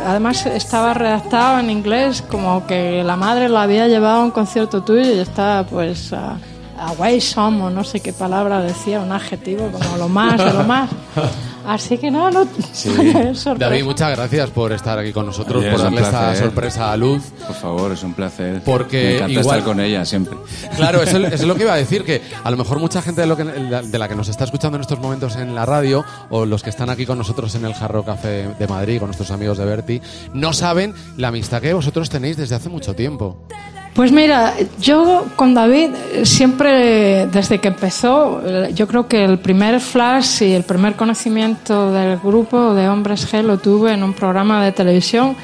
[0.07, 4.83] además estaba redactado en inglés, como que la madre la había llevado a un concierto
[4.83, 6.39] tuyo y estaba pues a,
[6.79, 10.65] away some o no sé qué palabra decía, un adjetivo como lo más de lo
[10.65, 10.91] más.
[11.67, 12.47] Así que no, no.
[12.75, 13.55] sorpresa.
[13.55, 16.97] David, muchas gracias por estar aquí con nosotros, Oye, por es darle esta sorpresa a
[16.97, 17.23] Luz.
[17.47, 18.63] Por favor, es un placer.
[18.65, 20.37] Porque Me encanta igual- estar con ella siempre.
[20.77, 23.21] Claro, eso, eso es lo que iba a decir, que a lo mejor mucha gente
[23.21, 26.05] de, lo que, de la que nos está escuchando en estos momentos en la radio
[26.31, 29.31] o los que están aquí con nosotros en el Jarro Café de Madrid, con nuestros
[29.31, 30.01] amigos de Berti,
[30.35, 33.47] no saben la amistad que vosotros tenéis desde hace mucho tiempo.
[33.95, 39.39] Pues mira, yo con David eh, siempre, desde que empezó, eh, yo creo que el
[39.39, 44.15] primer flash y el primer conocimiento del grupo de Hombres G lo tuve en un
[44.15, 45.37] programa de televisión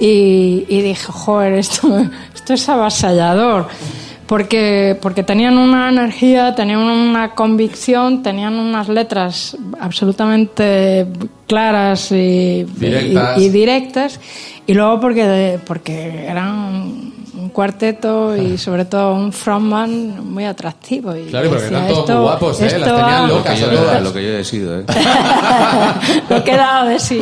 [0.00, 1.88] y, y dije, joder, esto,
[2.34, 3.68] esto es avasallador.
[4.26, 11.06] Porque, porque tenían una energía, tenían una convicción, tenían unas letras absolutamente
[11.46, 13.38] claras y Directas.
[13.38, 14.20] y- y directas.
[14.66, 17.12] Y luego porque, porque eran
[17.56, 21.16] cuarteto y sobre todo un frontman muy atractivo.
[21.16, 22.64] Y Claro, porque decía, eran todos esto- muy guapos, ¿eh?
[22.64, 24.02] Las tenían va- Lo locas que, yo, todas.
[24.02, 24.84] lo que yo he sido, ¿eh?
[26.28, 27.20] lo que he dado de sí.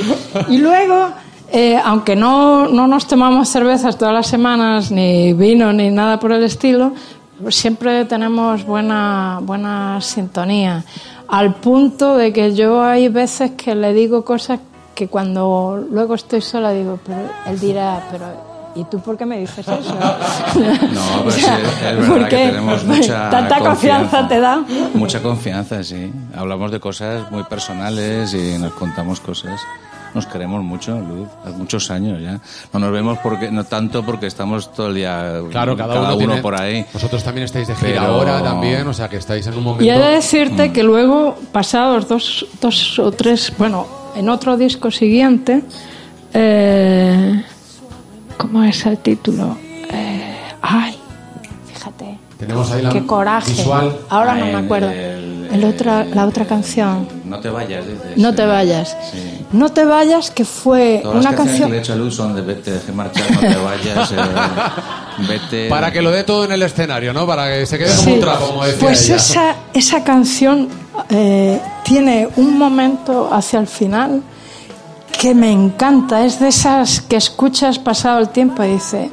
[0.49, 1.09] Y luego,
[1.53, 6.33] eh, aunque no, no nos tomamos cervezas todas las semanas, ni vino, ni nada por
[6.33, 6.93] el estilo,
[7.49, 10.85] siempre tenemos buena, buena sintonía.
[11.29, 14.59] Al punto de que yo hay veces que le digo cosas
[14.97, 19.39] que cuando luego estoy sola digo, pero él dirá, pero ¿y tú por qué me
[19.41, 19.73] dices eso?
[20.55, 24.63] No, pero sí, es verdad ¿Por que tenemos mucha ¿Tanta confianza te da?
[24.95, 26.13] Mucha confianza, sí.
[26.37, 29.61] Hablamos de cosas muy personales y nos contamos cosas.
[30.15, 32.39] Nos queremos mucho, Luz, hace muchos años ya.
[32.73, 36.37] No nos vemos porque no tanto porque estamos todo el día Claro, cada, uno, tiene-
[36.41, 36.87] por ahí.
[36.93, 39.85] Vosotros también estáis de gira Pero- ahora también, o sea que estáis en un momento.
[39.85, 44.93] Y he de decirte que luego, pasados dos, dos o tres, bueno, en otro disco
[44.93, 45.65] siguiente,
[46.33, 47.45] eh,
[48.37, 49.57] ¿cómo es el título?
[49.91, 50.97] Eh, ay,
[51.73, 53.51] fíjate, Tenemos ahí la qué coraje.
[53.53, 53.97] visual.
[54.09, 54.91] Ahora no Ah, me el- acuerdo.
[54.91, 57.07] el- El otra, la otra canción.
[57.25, 58.17] No te vayas, dices.
[58.17, 58.97] No te vayas.
[59.53, 61.67] No te vayas, que fue Todas una las canción.
[61.69, 64.17] que le he hecho a Luz son de vete, deje marchar, no te vayas, eh,
[65.29, 65.69] vete.
[65.69, 67.25] Para que lo dé todo en el escenario, ¿no?
[67.25, 68.13] Para que se quede como Sí.
[68.15, 69.17] un trapo, como decía Pues ella.
[69.17, 70.69] esa, esa canción
[71.11, 74.23] eh, tiene un momento hacia el final
[75.17, 76.25] que me encanta.
[76.25, 79.11] Es de esas que escuchas pasado el tiempo y dice,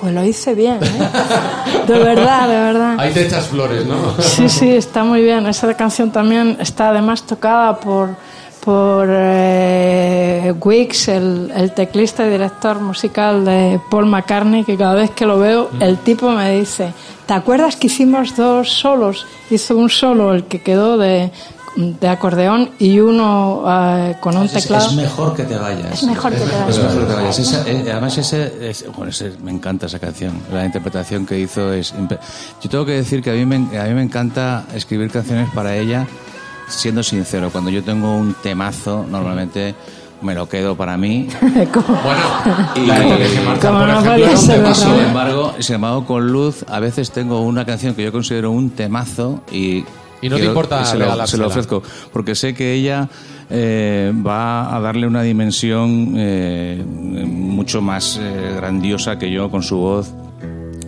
[0.00, 1.08] pues lo hice bien, ¿eh?
[1.86, 2.96] De verdad, de verdad.
[2.98, 4.14] Ahí te echas flores, ¿no?
[4.20, 5.46] Sí, sí, está muy bien.
[5.46, 8.16] Esa canción también está además tocada por,
[8.64, 15.10] por eh, Wicks, el, el teclista y director musical de Paul McCartney, que cada vez
[15.10, 16.92] que lo veo, el tipo me dice,
[17.26, 19.26] ¿te acuerdas que hicimos dos solos?
[19.50, 21.30] Hizo un solo, el que quedó de,
[21.76, 24.86] de acordeón, y uno eh, con un Es- teclado.
[24.88, 25.92] Es mejor que te vayas.
[25.92, 26.68] Es mejor que te vayas.
[26.68, 27.38] Es mejor que te vayas.
[27.38, 30.34] Esa- eh, además, ese, es- bueno, ese- me encanta esa canción.
[30.52, 31.92] La interpretación que hizo es.
[32.62, 35.76] Yo tengo que decir que a mí, me, a mí me encanta escribir canciones para
[35.76, 36.06] ella,
[36.68, 37.50] siendo sincero.
[37.50, 39.74] Cuando yo tengo un temazo, normalmente
[40.22, 41.28] me lo quedo para mí.
[41.42, 42.22] Bueno,
[42.76, 42.86] Y,
[43.60, 47.40] Como por no ejemplo, podía ser sin embargo, sin embargo, con Luz a veces tengo
[47.42, 49.84] una canción que yo considero un temazo y
[50.24, 53.08] Y no te importa se, lo, se lo ofrezco porque sé que ella
[53.50, 59.76] eh, va a darle una dimensión eh, mucho más eh, grandiosa que yo con su
[59.76, 60.14] voz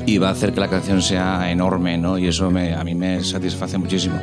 [0.06, 2.16] y va a hacer que la canción sea enorme, ¿no?
[2.16, 4.16] Y eso me, a mí me satisface muchísimo.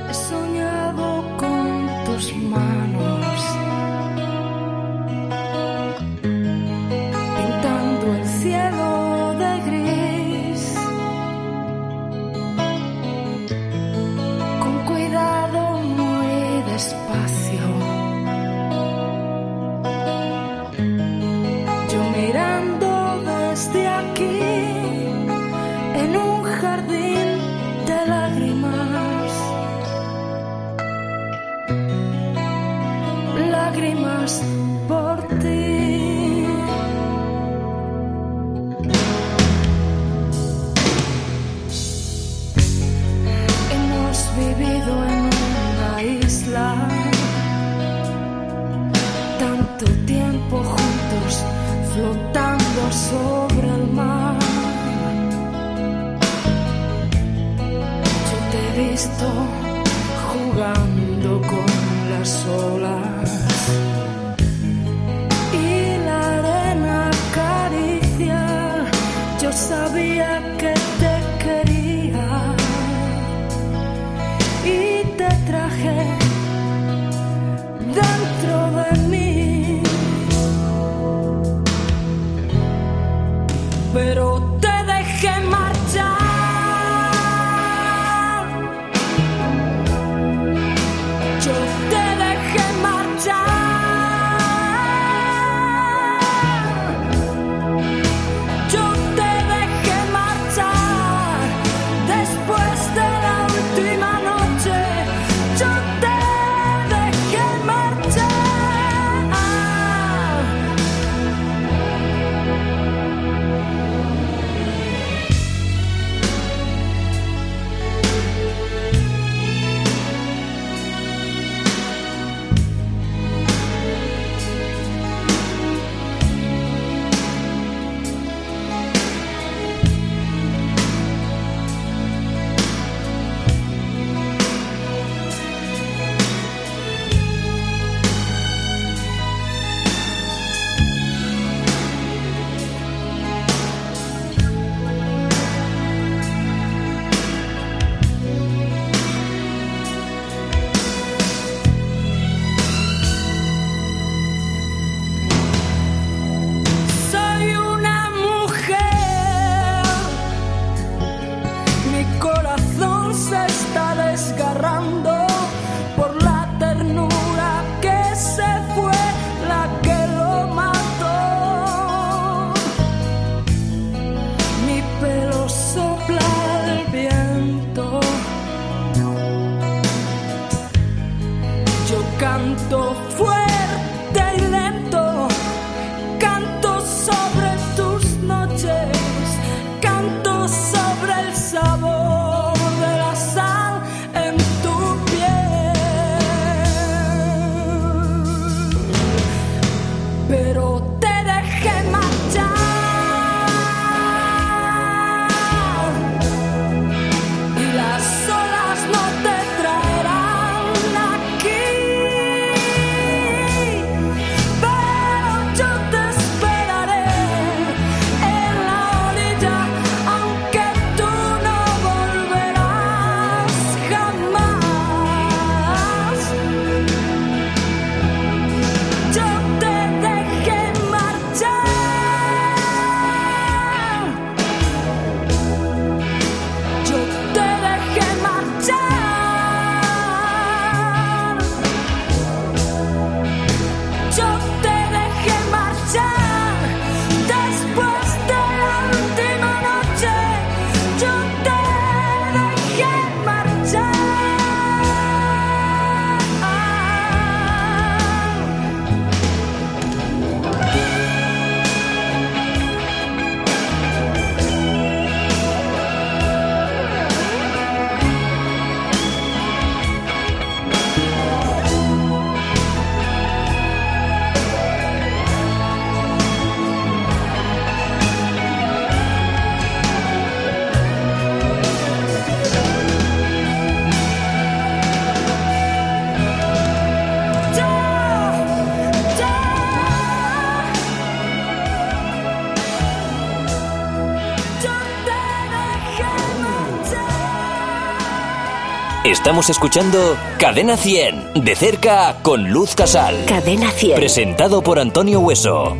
[299.06, 303.26] Estamos escuchando Cadena 100, de cerca con Luz Casal.
[303.28, 303.98] Cadena 100.
[303.98, 305.76] Presentado por Antonio Hueso.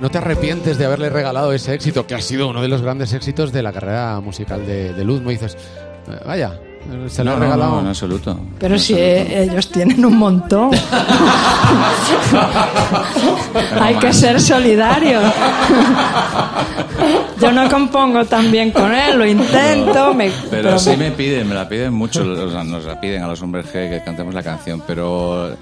[0.00, 3.12] ¿No te arrepientes de haberle regalado ese éxito, que ha sido uno de los grandes
[3.14, 5.22] éxitos de la carrera musical de, de Luz?
[5.22, 5.56] Me dices,
[6.08, 6.60] eh, vaya,
[7.08, 7.70] se lo No, no, regalado.
[7.76, 8.38] no, en absoluto.
[8.58, 9.20] Pero En si absoluto.
[9.32, 10.70] eh, ellos tienen un montón.
[13.80, 15.20] Hay que ser solidario.
[17.40, 20.14] Yo no compongo tan bien con él, lo intento.
[20.14, 23.66] Me, Pero sí me piden, me la piden mucho, nos la piden a los hombres
[23.66, 25.54] G que cantemos la canción, pero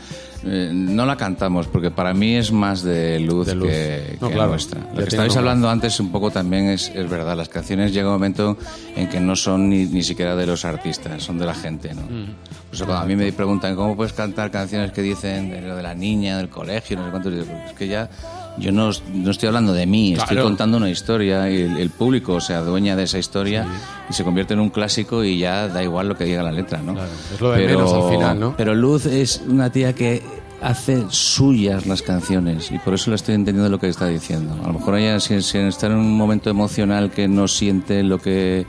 [0.46, 3.68] eh, no la cantamos porque para mí es más de luz, De luz.
[3.68, 4.50] que, No, que claro.
[4.50, 4.80] nuestra.
[4.80, 8.14] Lo que estabais hablando antes un poco también es, es verdad, las canciones llega un
[8.14, 8.56] momento
[8.94, 12.02] en que no son ni, ni siquiera de los artistas, son de la gente, ¿no?
[12.02, 15.76] Por eso cuando a mí me preguntan cómo puedes cantar canciones que dicen de lo
[15.76, 18.10] de la niña, del colegio, no sé cuánto, es que ya
[18.58, 20.44] yo no, no estoy hablando de mí, estoy Claro.
[20.44, 23.66] contando una historia y el, el público se adueña de esa historia
[24.08, 26.78] y se convierte en un clásico y ya da igual lo que diga la letra,
[26.82, 26.94] ¿no?
[27.34, 28.54] es lo de menos al final, ¿no?
[28.56, 30.22] Pero Luz es una tía que
[30.62, 34.54] hace suyas las canciones y por eso le estoy entendiendo lo que está diciendo.
[34.64, 38.18] A lo mejor ella, si, si está en un momento emocional que no siente lo
[38.18, 38.64] que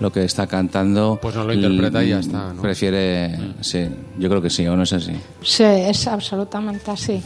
[0.00, 2.62] lo que está cantando, Pues no lo interpreta y ya está, ¿no?
[2.62, 5.10] Prefiere, sí, yo creo que sí, o no es así.
[5.42, 7.20] Sí, es absolutamente así.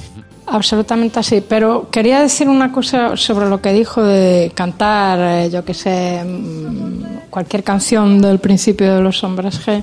[0.46, 1.42] Absolutamente así.
[1.46, 6.22] Pero quería decir una cosa sobre lo que dijo de cantar, eh, yo que sé,
[6.24, 9.82] mm, cualquier canción del principio de los hombres G.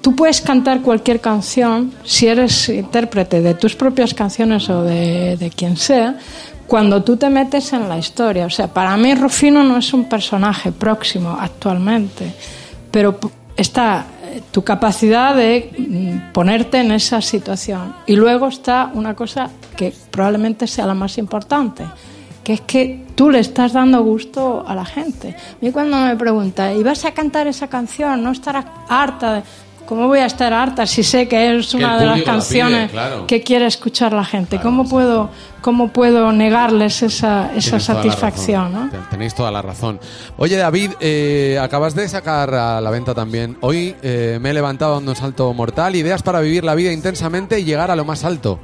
[0.00, 5.50] Tú puedes cantar cualquier canción si eres intérprete de tus propias canciones o de, de
[5.50, 6.16] quien sea,
[6.66, 8.46] cuando tú te metes en la historia.
[8.46, 12.32] O sea, para mí Rufino no es un personaje próximo actualmente,
[12.90, 13.18] pero
[13.56, 14.06] está
[14.50, 17.94] tu capacidad de mm, ponerte en esa situación.
[18.06, 21.84] Y luego está una cosa que probablemente sea la más importante,
[22.42, 25.30] que es que tú le estás dando gusto a la gente.
[25.30, 28.22] A mí cuando me pregunta, ¿y vas a cantar esa canción?
[28.22, 29.34] ¿No estarás harta?
[29.34, 29.42] De...
[29.86, 32.14] ¿Cómo voy a estar harta si sé que es Que una el de las público
[32.14, 33.26] la pide, canciones claro.
[33.26, 34.58] que quiere escuchar la gente?
[34.60, 35.30] ¿Cómo, puedo,
[35.60, 38.72] ¿Cómo puedo negarles esa, esa toda satisfacción?
[38.72, 38.84] razón.
[38.86, 38.90] ¿no?
[38.90, 39.98] Ten- Tenéis toda la razón.
[40.36, 43.56] Oye, David, eh, acabas de sacar a la venta también.
[43.60, 45.94] Hoy eh, me he levantado dando un salto mortal.
[45.96, 48.58] Ideas para vivir la vida intensamente y llegar a lo más alto.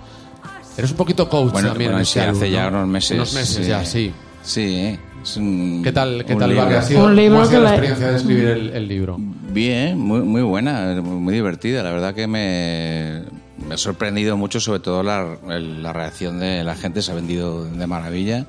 [0.77, 1.91] Eres un poquito coach Bueno, también.
[1.91, 2.79] bueno, en sí, hace ya ¿no?
[2.79, 3.13] unos meses.
[3.17, 4.13] Unos meses ya, sí.
[4.43, 4.99] Sí.
[5.23, 6.55] es un- ¿Qué tal, qué un tal va?
[6.55, 6.69] libro.
[6.71, 8.89] ¿Qué ha sido, Un libro ¿Cómo ha sido que la experiencia de escribir el, el
[8.89, 9.19] libro?
[9.53, 11.83] Bien, muy, muy buena, muy, divertida.
[11.83, 13.23] La verdad que me,
[13.69, 17.03] me ha sorprendido mucho, sobre todo la, la reacción de la gente.
[17.03, 18.47] Se ha vendido de maravilla.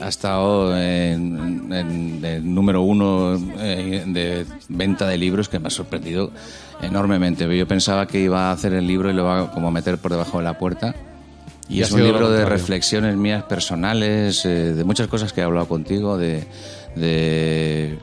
[0.00, 5.70] Ha estado en, en- en número uno eh, de venta de libros, que me ha
[5.70, 6.30] sorprendido
[6.82, 7.56] enormemente.
[7.56, 10.12] Yo pensaba que iba a hacer el libro y lo iba a como meter por
[10.12, 10.94] debajo de la puerta.
[11.68, 15.44] Y, Y es un libro de reflexiones mías personales, eh, de muchas cosas que he
[15.44, 16.44] hablado contigo, de,
[16.94, 17.98] de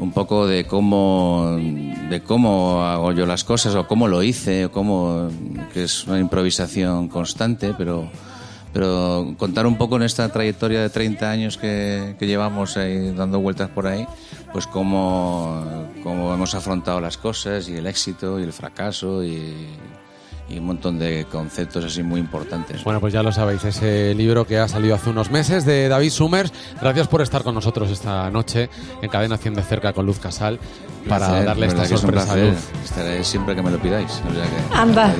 [0.00, 1.58] un poco de cómo,
[2.08, 5.28] de cómo hago yo las cosas o cómo lo hice, o cómo,
[5.72, 8.10] que es una improvisación constante, pero,
[8.72, 13.40] pero contar un poco en esta trayectoria de 30 años que, que llevamos ahí dando
[13.40, 14.06] vueltas por ahí,
[14.52, 19.68] pues cómo, cómo hemos afrontado las cosas y el éxito y el fracaso y,
[20.50, 22.82] y un montón de conceptos así muy importantes.
[22.84, 26.10] Bueno, pues ya lo sabéis, ese libro que ha salido hace unos meses de David
[26.10, 26.52] Summers.
[26.80, 28.68] Gracias por estar con nosotros esta noche
[29.00, 30.58] en Cadena 100 de cerca con Luz Casal
[31.08, 32.36] para Placer, darle esta es un sorpresa a.
[32.36, 32.58] Luz.
[32.84, 34.10] Estaré siempre que me lo pidáis.
[34.10, 35.14] o sea que Anda.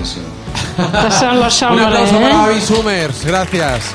[1.11, 2.21] son los Un hombres, aplauso ¿eh?
[2.23, 3.25] para David Summers.
[3.25, 3.95] Gracias.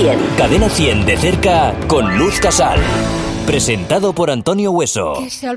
[0.00, 0.18] 100.
[0.38, 2.80] Cadena 100 de cerca con Luz Casal.
[3.46, 5.12] Presentado por Antonio Hueso.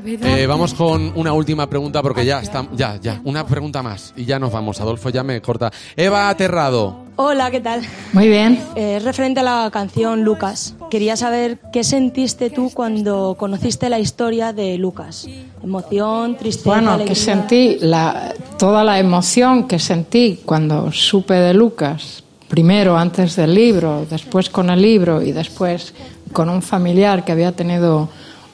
[0.05, 4.25] Eh, vamos con una última pregunta porque ya está, ya, ya, una pregunta más y
[4.25, 4.81] ya nos vamos.
[4.81, 5.71] Adolfo ya me corta.
[5.95, 7.05] Eva Aterrado.
[7.15, 7.83] Hola, ¿qué tal?
[8.11, 8.59] Muy bien.
[8.75, 14.51] Eh, referente a la canción Lucas, quería saber qué sentiste tú cuando conociste la historia
[14.51, 15.25] de Lucas.
[15.63, 22.23] Emoción, tristeza, Bueno, que sentí la, toda la emoción que sentí cuando supe de Lucas,
[22.47, 25.93] primero antes del libro, después con el libro y después
[26.31, 28.09] con un familiar que había tenido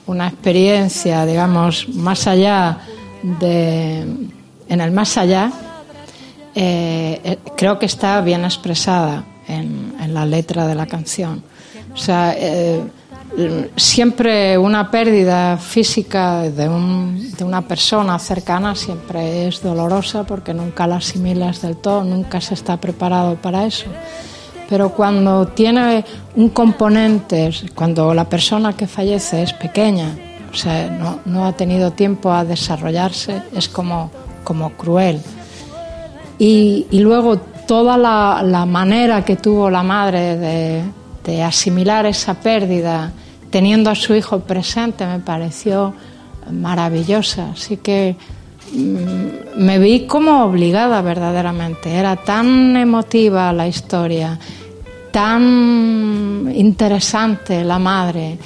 [0.05, 2.79] una experiencia, digamos, más allá
[3.39, 4.01] de,
[4.67, 5.51] en el más allá,
[6.55, 11.43] eh, eh, creo que está bien expresada en, la letra de la canción.
[11.93, 12.81] O sea, eh,
[13.75, 20.87] siempre una pérdida física de, un- de una persona cercana siempre es dolorosa porque nunca
[20.87, 23.85] la asimilas del todo, nunca se está preparado para eso.
[24.69, 26.03] Pero cuando tiene
[26.35, 30.15] un componente, cuando la persona que fallece es pequeña,
[30.51, 34.11] o sea, no, no ha tenido tiempo a desarrollarse, es como,
[34.43, 35.21] como cruel.
[36.37, 40.83] Y, y luego toda la, la manera que tuvo la madre de,
[41.23, 43.11] de asimilar esa pérdida,
[43.49, 45.93] teniendo a su hijo presente, me pareció
[46.51, 47.51] maravillosa.
[47.51, 48.15] Así que
[48.73, 51.93] mm, me vi como obligada verdaderamente.
[51.93, 54.39] Era tan emotiva la historia,
[55.11, 58.37] tan interesante la madre,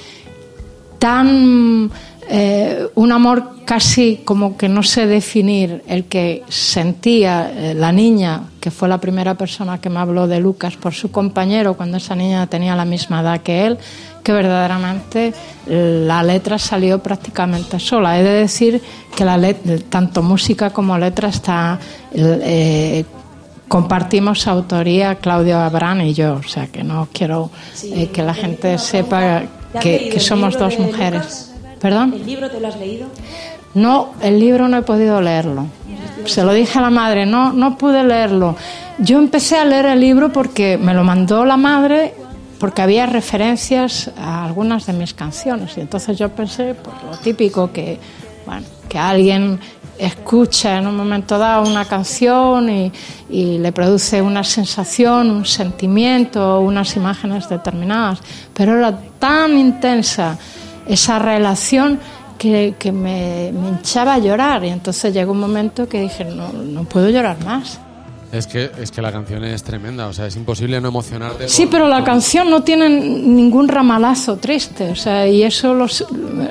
[1.00, 1.92] tan
[2.36, 8.42] eh, un amor casi como que no sé definir el que sentía eh, la niña,
[8.60, 12.16] que fue la primera persona que me habló de Lucas, por su compañero cuando esa
[12.16, 13.78] niña tenía la misma edad que él,
[14.24, 15.32] que verdaderamente
[15.68, 18.20] eh, la letra salió prácticamente sola.
[18.20, 18.82] He de decir
[19.16, 21.78] que la let- tanto música como letra está
[22.16, 23.06] eh,
[23.68, 27.52] compartimos autoría Claudio Abrán y yo, o sea que no quiero
[28.12, 31.53] que la gente sepa ¿Te has que, somos dos mujeres.
[31.84, 32.14] ¿Perdón?
[32.14, 33.08] ¿El libro te lo has leído?
[33.74, 35.66] No, el libro no he podido leerlo.
[36.24, 38.56] Se lo dije a la madre, no, no pude leerlo.
[39.00, 42.14] Yo empecé a leer el libro porque me lo mandó la madre,
[42.58, 45.78] porque había referencias a algunas de mis canciones.
[45.78, 48.00] Y entonces yo pensé, pues lo típico que,
[48.46, 49.60] bueno, que alguien
[49.98, 52.94] escucha en un momento dado una canción y,
[53.30, 58.20] y le produce una sensación, un sentimiento, unas imágenes determinadas.
[58.54, 60.38] Pero era tan intensa
[60.88, 62.00] esa relación
[62.38, 66.52] que, que me, me hinchaba a llorar y entonces llegó un momento que dije no,
[66.52, 67.80] no puedo llorar más.
[68.32, 71.48] Es que, es que la canción es tremenda, o sea, es imposible no emocionarte.
[71.48, 76.04] Sí, pero la canción no tiene ningún ramalazo triste, o sea, y eso los-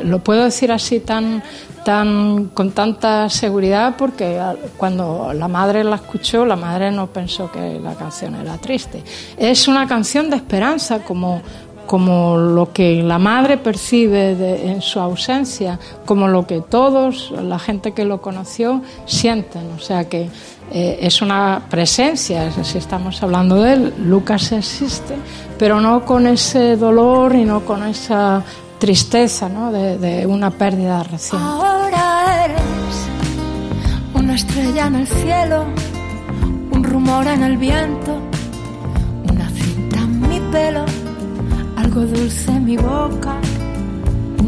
[0.04, 1.42] lo puedo decir así tan,
[1.84, 4.40] tan con tanta seguridad porque
[4.76, 9.02] cuando la madre la escuchó, la madre no pensó que la canción era triste.
[9.36, 11.42] Es una canción de esperanza, como
[11.86, 17.58] como lo que la madre percibe de- en su ausencia, como lo que todos, la
[17.58, 19.70] gente que lo conoció, sienten.
[19.76, 20.28] O sea que
[20.74, 25.14] eh, es una presencia, es- si estamos hablando de él, Lucas existe,
[25.58, 28.42] pero no con ese dolor y no con esa
[28.78, 31.46] tristeza de una pérdida reciente.
[31.46, 32.62] Ahora eres
[34.14, 35.64] una estrella en el cielo,
[36.72, 38.16] un rumor en el viento,
[39.30, 40.84] una cinta en mi pelo,
[41.82, 43.34] algo dulce en mi boca,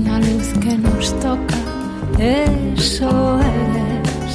[0.00, 1.58] una luz que nos toca.
[2.18, 4.34] Eso eres.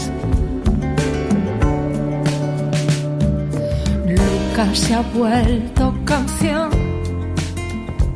[4.16, 6.70] Lucas se ha vuelto canción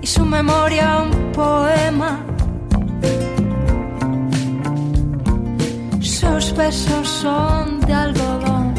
[0.01, 2.11] y su memoria un poema.
[6.01, 8.73] Sus besos son de algodón,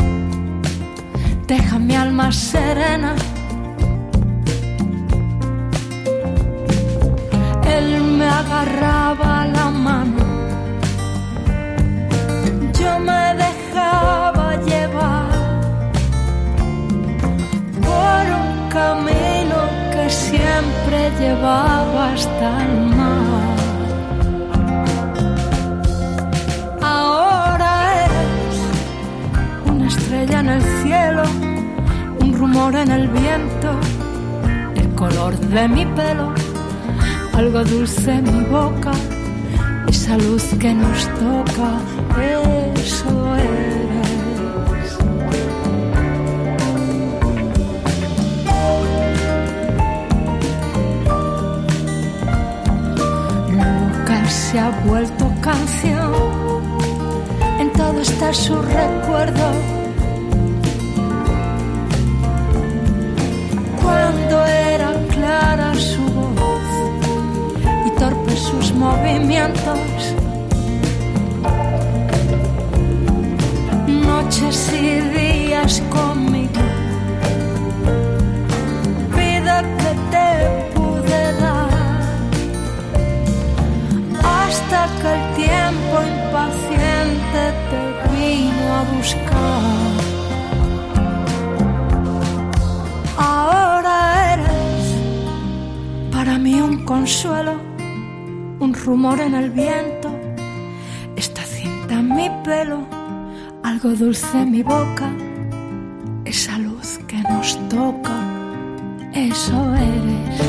[1.47, 3.15] dejan mi alma serena.
[8.25, 10.25] Me agarraba la mano,
[12.81, 15.31] yo me dejaba llevar
[17.89, 19.59] por un camino
[19.93, 23.57] que siempre llevaba hasta el mar.
[26.81, 27.72] Ahora
[28.05, 28.57] eres
[29.70, 31.25] una estrella en el cielo,
[32.20, 33.70] un rumor en el viento,
[34.77, 36.33] el color de mi pelo,
[37.37, 38.93] algo dulce en mi boca,
[39.89, 41.70] esa luz que nos toca,
[42.76, 44.89] eso eres.
[53.51, 56.12] Lucas se ha vuelto canción,
[57.59, 59.47] en todo está su recuerdo.
[63.82, 66.14] Cuando era clara su
[68.61, 70.15] sus movimientos,
[73.87, 76.63] noches y días conmigo,
[79.17, 80.29] vida que te
[80.75, 81.71] pude dar
[84.23, 87.41] hasta que el tiempo impaciente
[87.71, 87.83] te
[88.15, 89.95] vino a buscar.
[93.17, 93.97] Ahora
[94.35, 94.85] eres
[96.13, 97.55] para mí un consuelo,
[98.85, 100.11] rumor en el viento,
[101.16, 102.80] esta cinta en mi pelo,
[103.62, 105.11] algo dulce en mi boca,
[106.26, 108.16] esa luz que nos toca,
[109.14, 110.41] eso eres.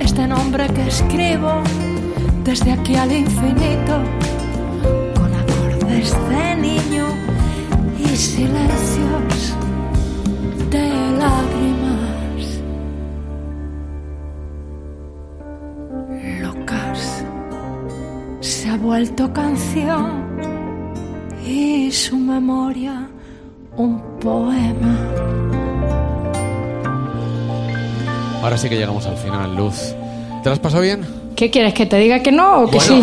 [0.00, 1.62] Este nombre que escribo
[2.42, 3.94] desde aquí al infinito,
[5.14, 7.06] con acordes de niño
[7.98, 9.56] y silencios
[18.92, 20.36] vuelto canción
[21.46, 23.08] y su memoria
[23.78, 24.98] un poema.
[28.42, 29.94] Ahora sí que llegamos al final, Luz.
[30.42, 31.06] ¿Te lo has pasado bien?
[31.34, 31.72] ¿Qué quieres?
[31.72, 33.02] ¿Que te diga que no o que Bueno.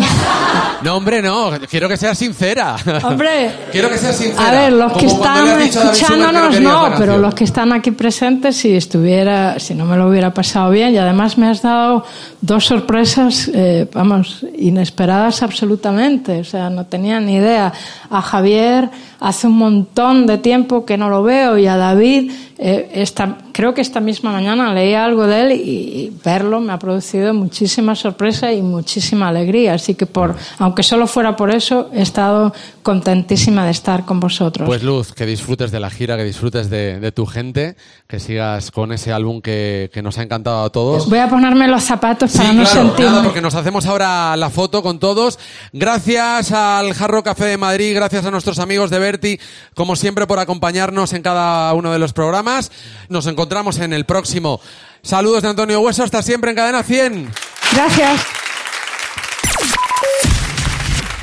[0.82, 1.50] No, hombre, no.
[1.68, 2.76] Quiero que seas sincera.
[3.02, 4.48] Hombre, quiero que seas sincera.
[4.48, 8.56] A ver, los que Como están que escuchándonos no, pero los que están aquí presentes,
[8.56, 12.04] si estuviera, si no me lo hubiera pasado bien, y además me has dado
[12.40, 16.40] dos sorpresas, eh, vamos, inesperadas absolutamente.
[16.40, 17.72] O sea, no tenía ni idea.
[18.08, 22.90] A Javier hace un montón de tiempo que no lo veo y a David, eh,
[22.94, 26.78] esta, creo que esta misma mañana leí algo de él y, y verlo me ha
[26.78, 29.74] producido muchísima sorpresa y muchísima alegría.
[29.74, 34.66] Así que por, aunque solo fuera por eso, he estado contentísima de estar con vosotros.
[34.66, 37.76] Pues Luz, que disfrutes de la gira, que disfrutes de, de tu gente,
[38.08, 41.08] que sigas con ese álbum que, que nos ha encantado a todos.
[41.08, 43.10] Voy a ponerme los zapatos para Sí, no claro, sentirme.
[43.10, 45.38] nada, porque nos hacemos ahora la foto con todos.
[45.72, 49.40] Gracias al Jarro Café de Madrid, gracias a nuestros amigos de Berti,
[49.74, 52.70] como siempre, por acompañarnos en cada uno de los programas.
[53.08, 54.60] Nos encontramos en el próximo.
[55.02, 57.30] Saludos de Antonio Hueso, hasta siempre en Cadena 100.
[57.74, 58.20] Gracias.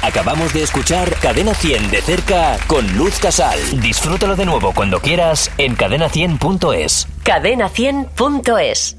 [0.08, 3.60] Acabamos de escuchar Cadena 100 de cerca con Luz Casal.
[3.82, 7.10] Disfrútalo de nuevo cuando quieras en cadena100.es.
[7.26, 8.97] Cadena100.es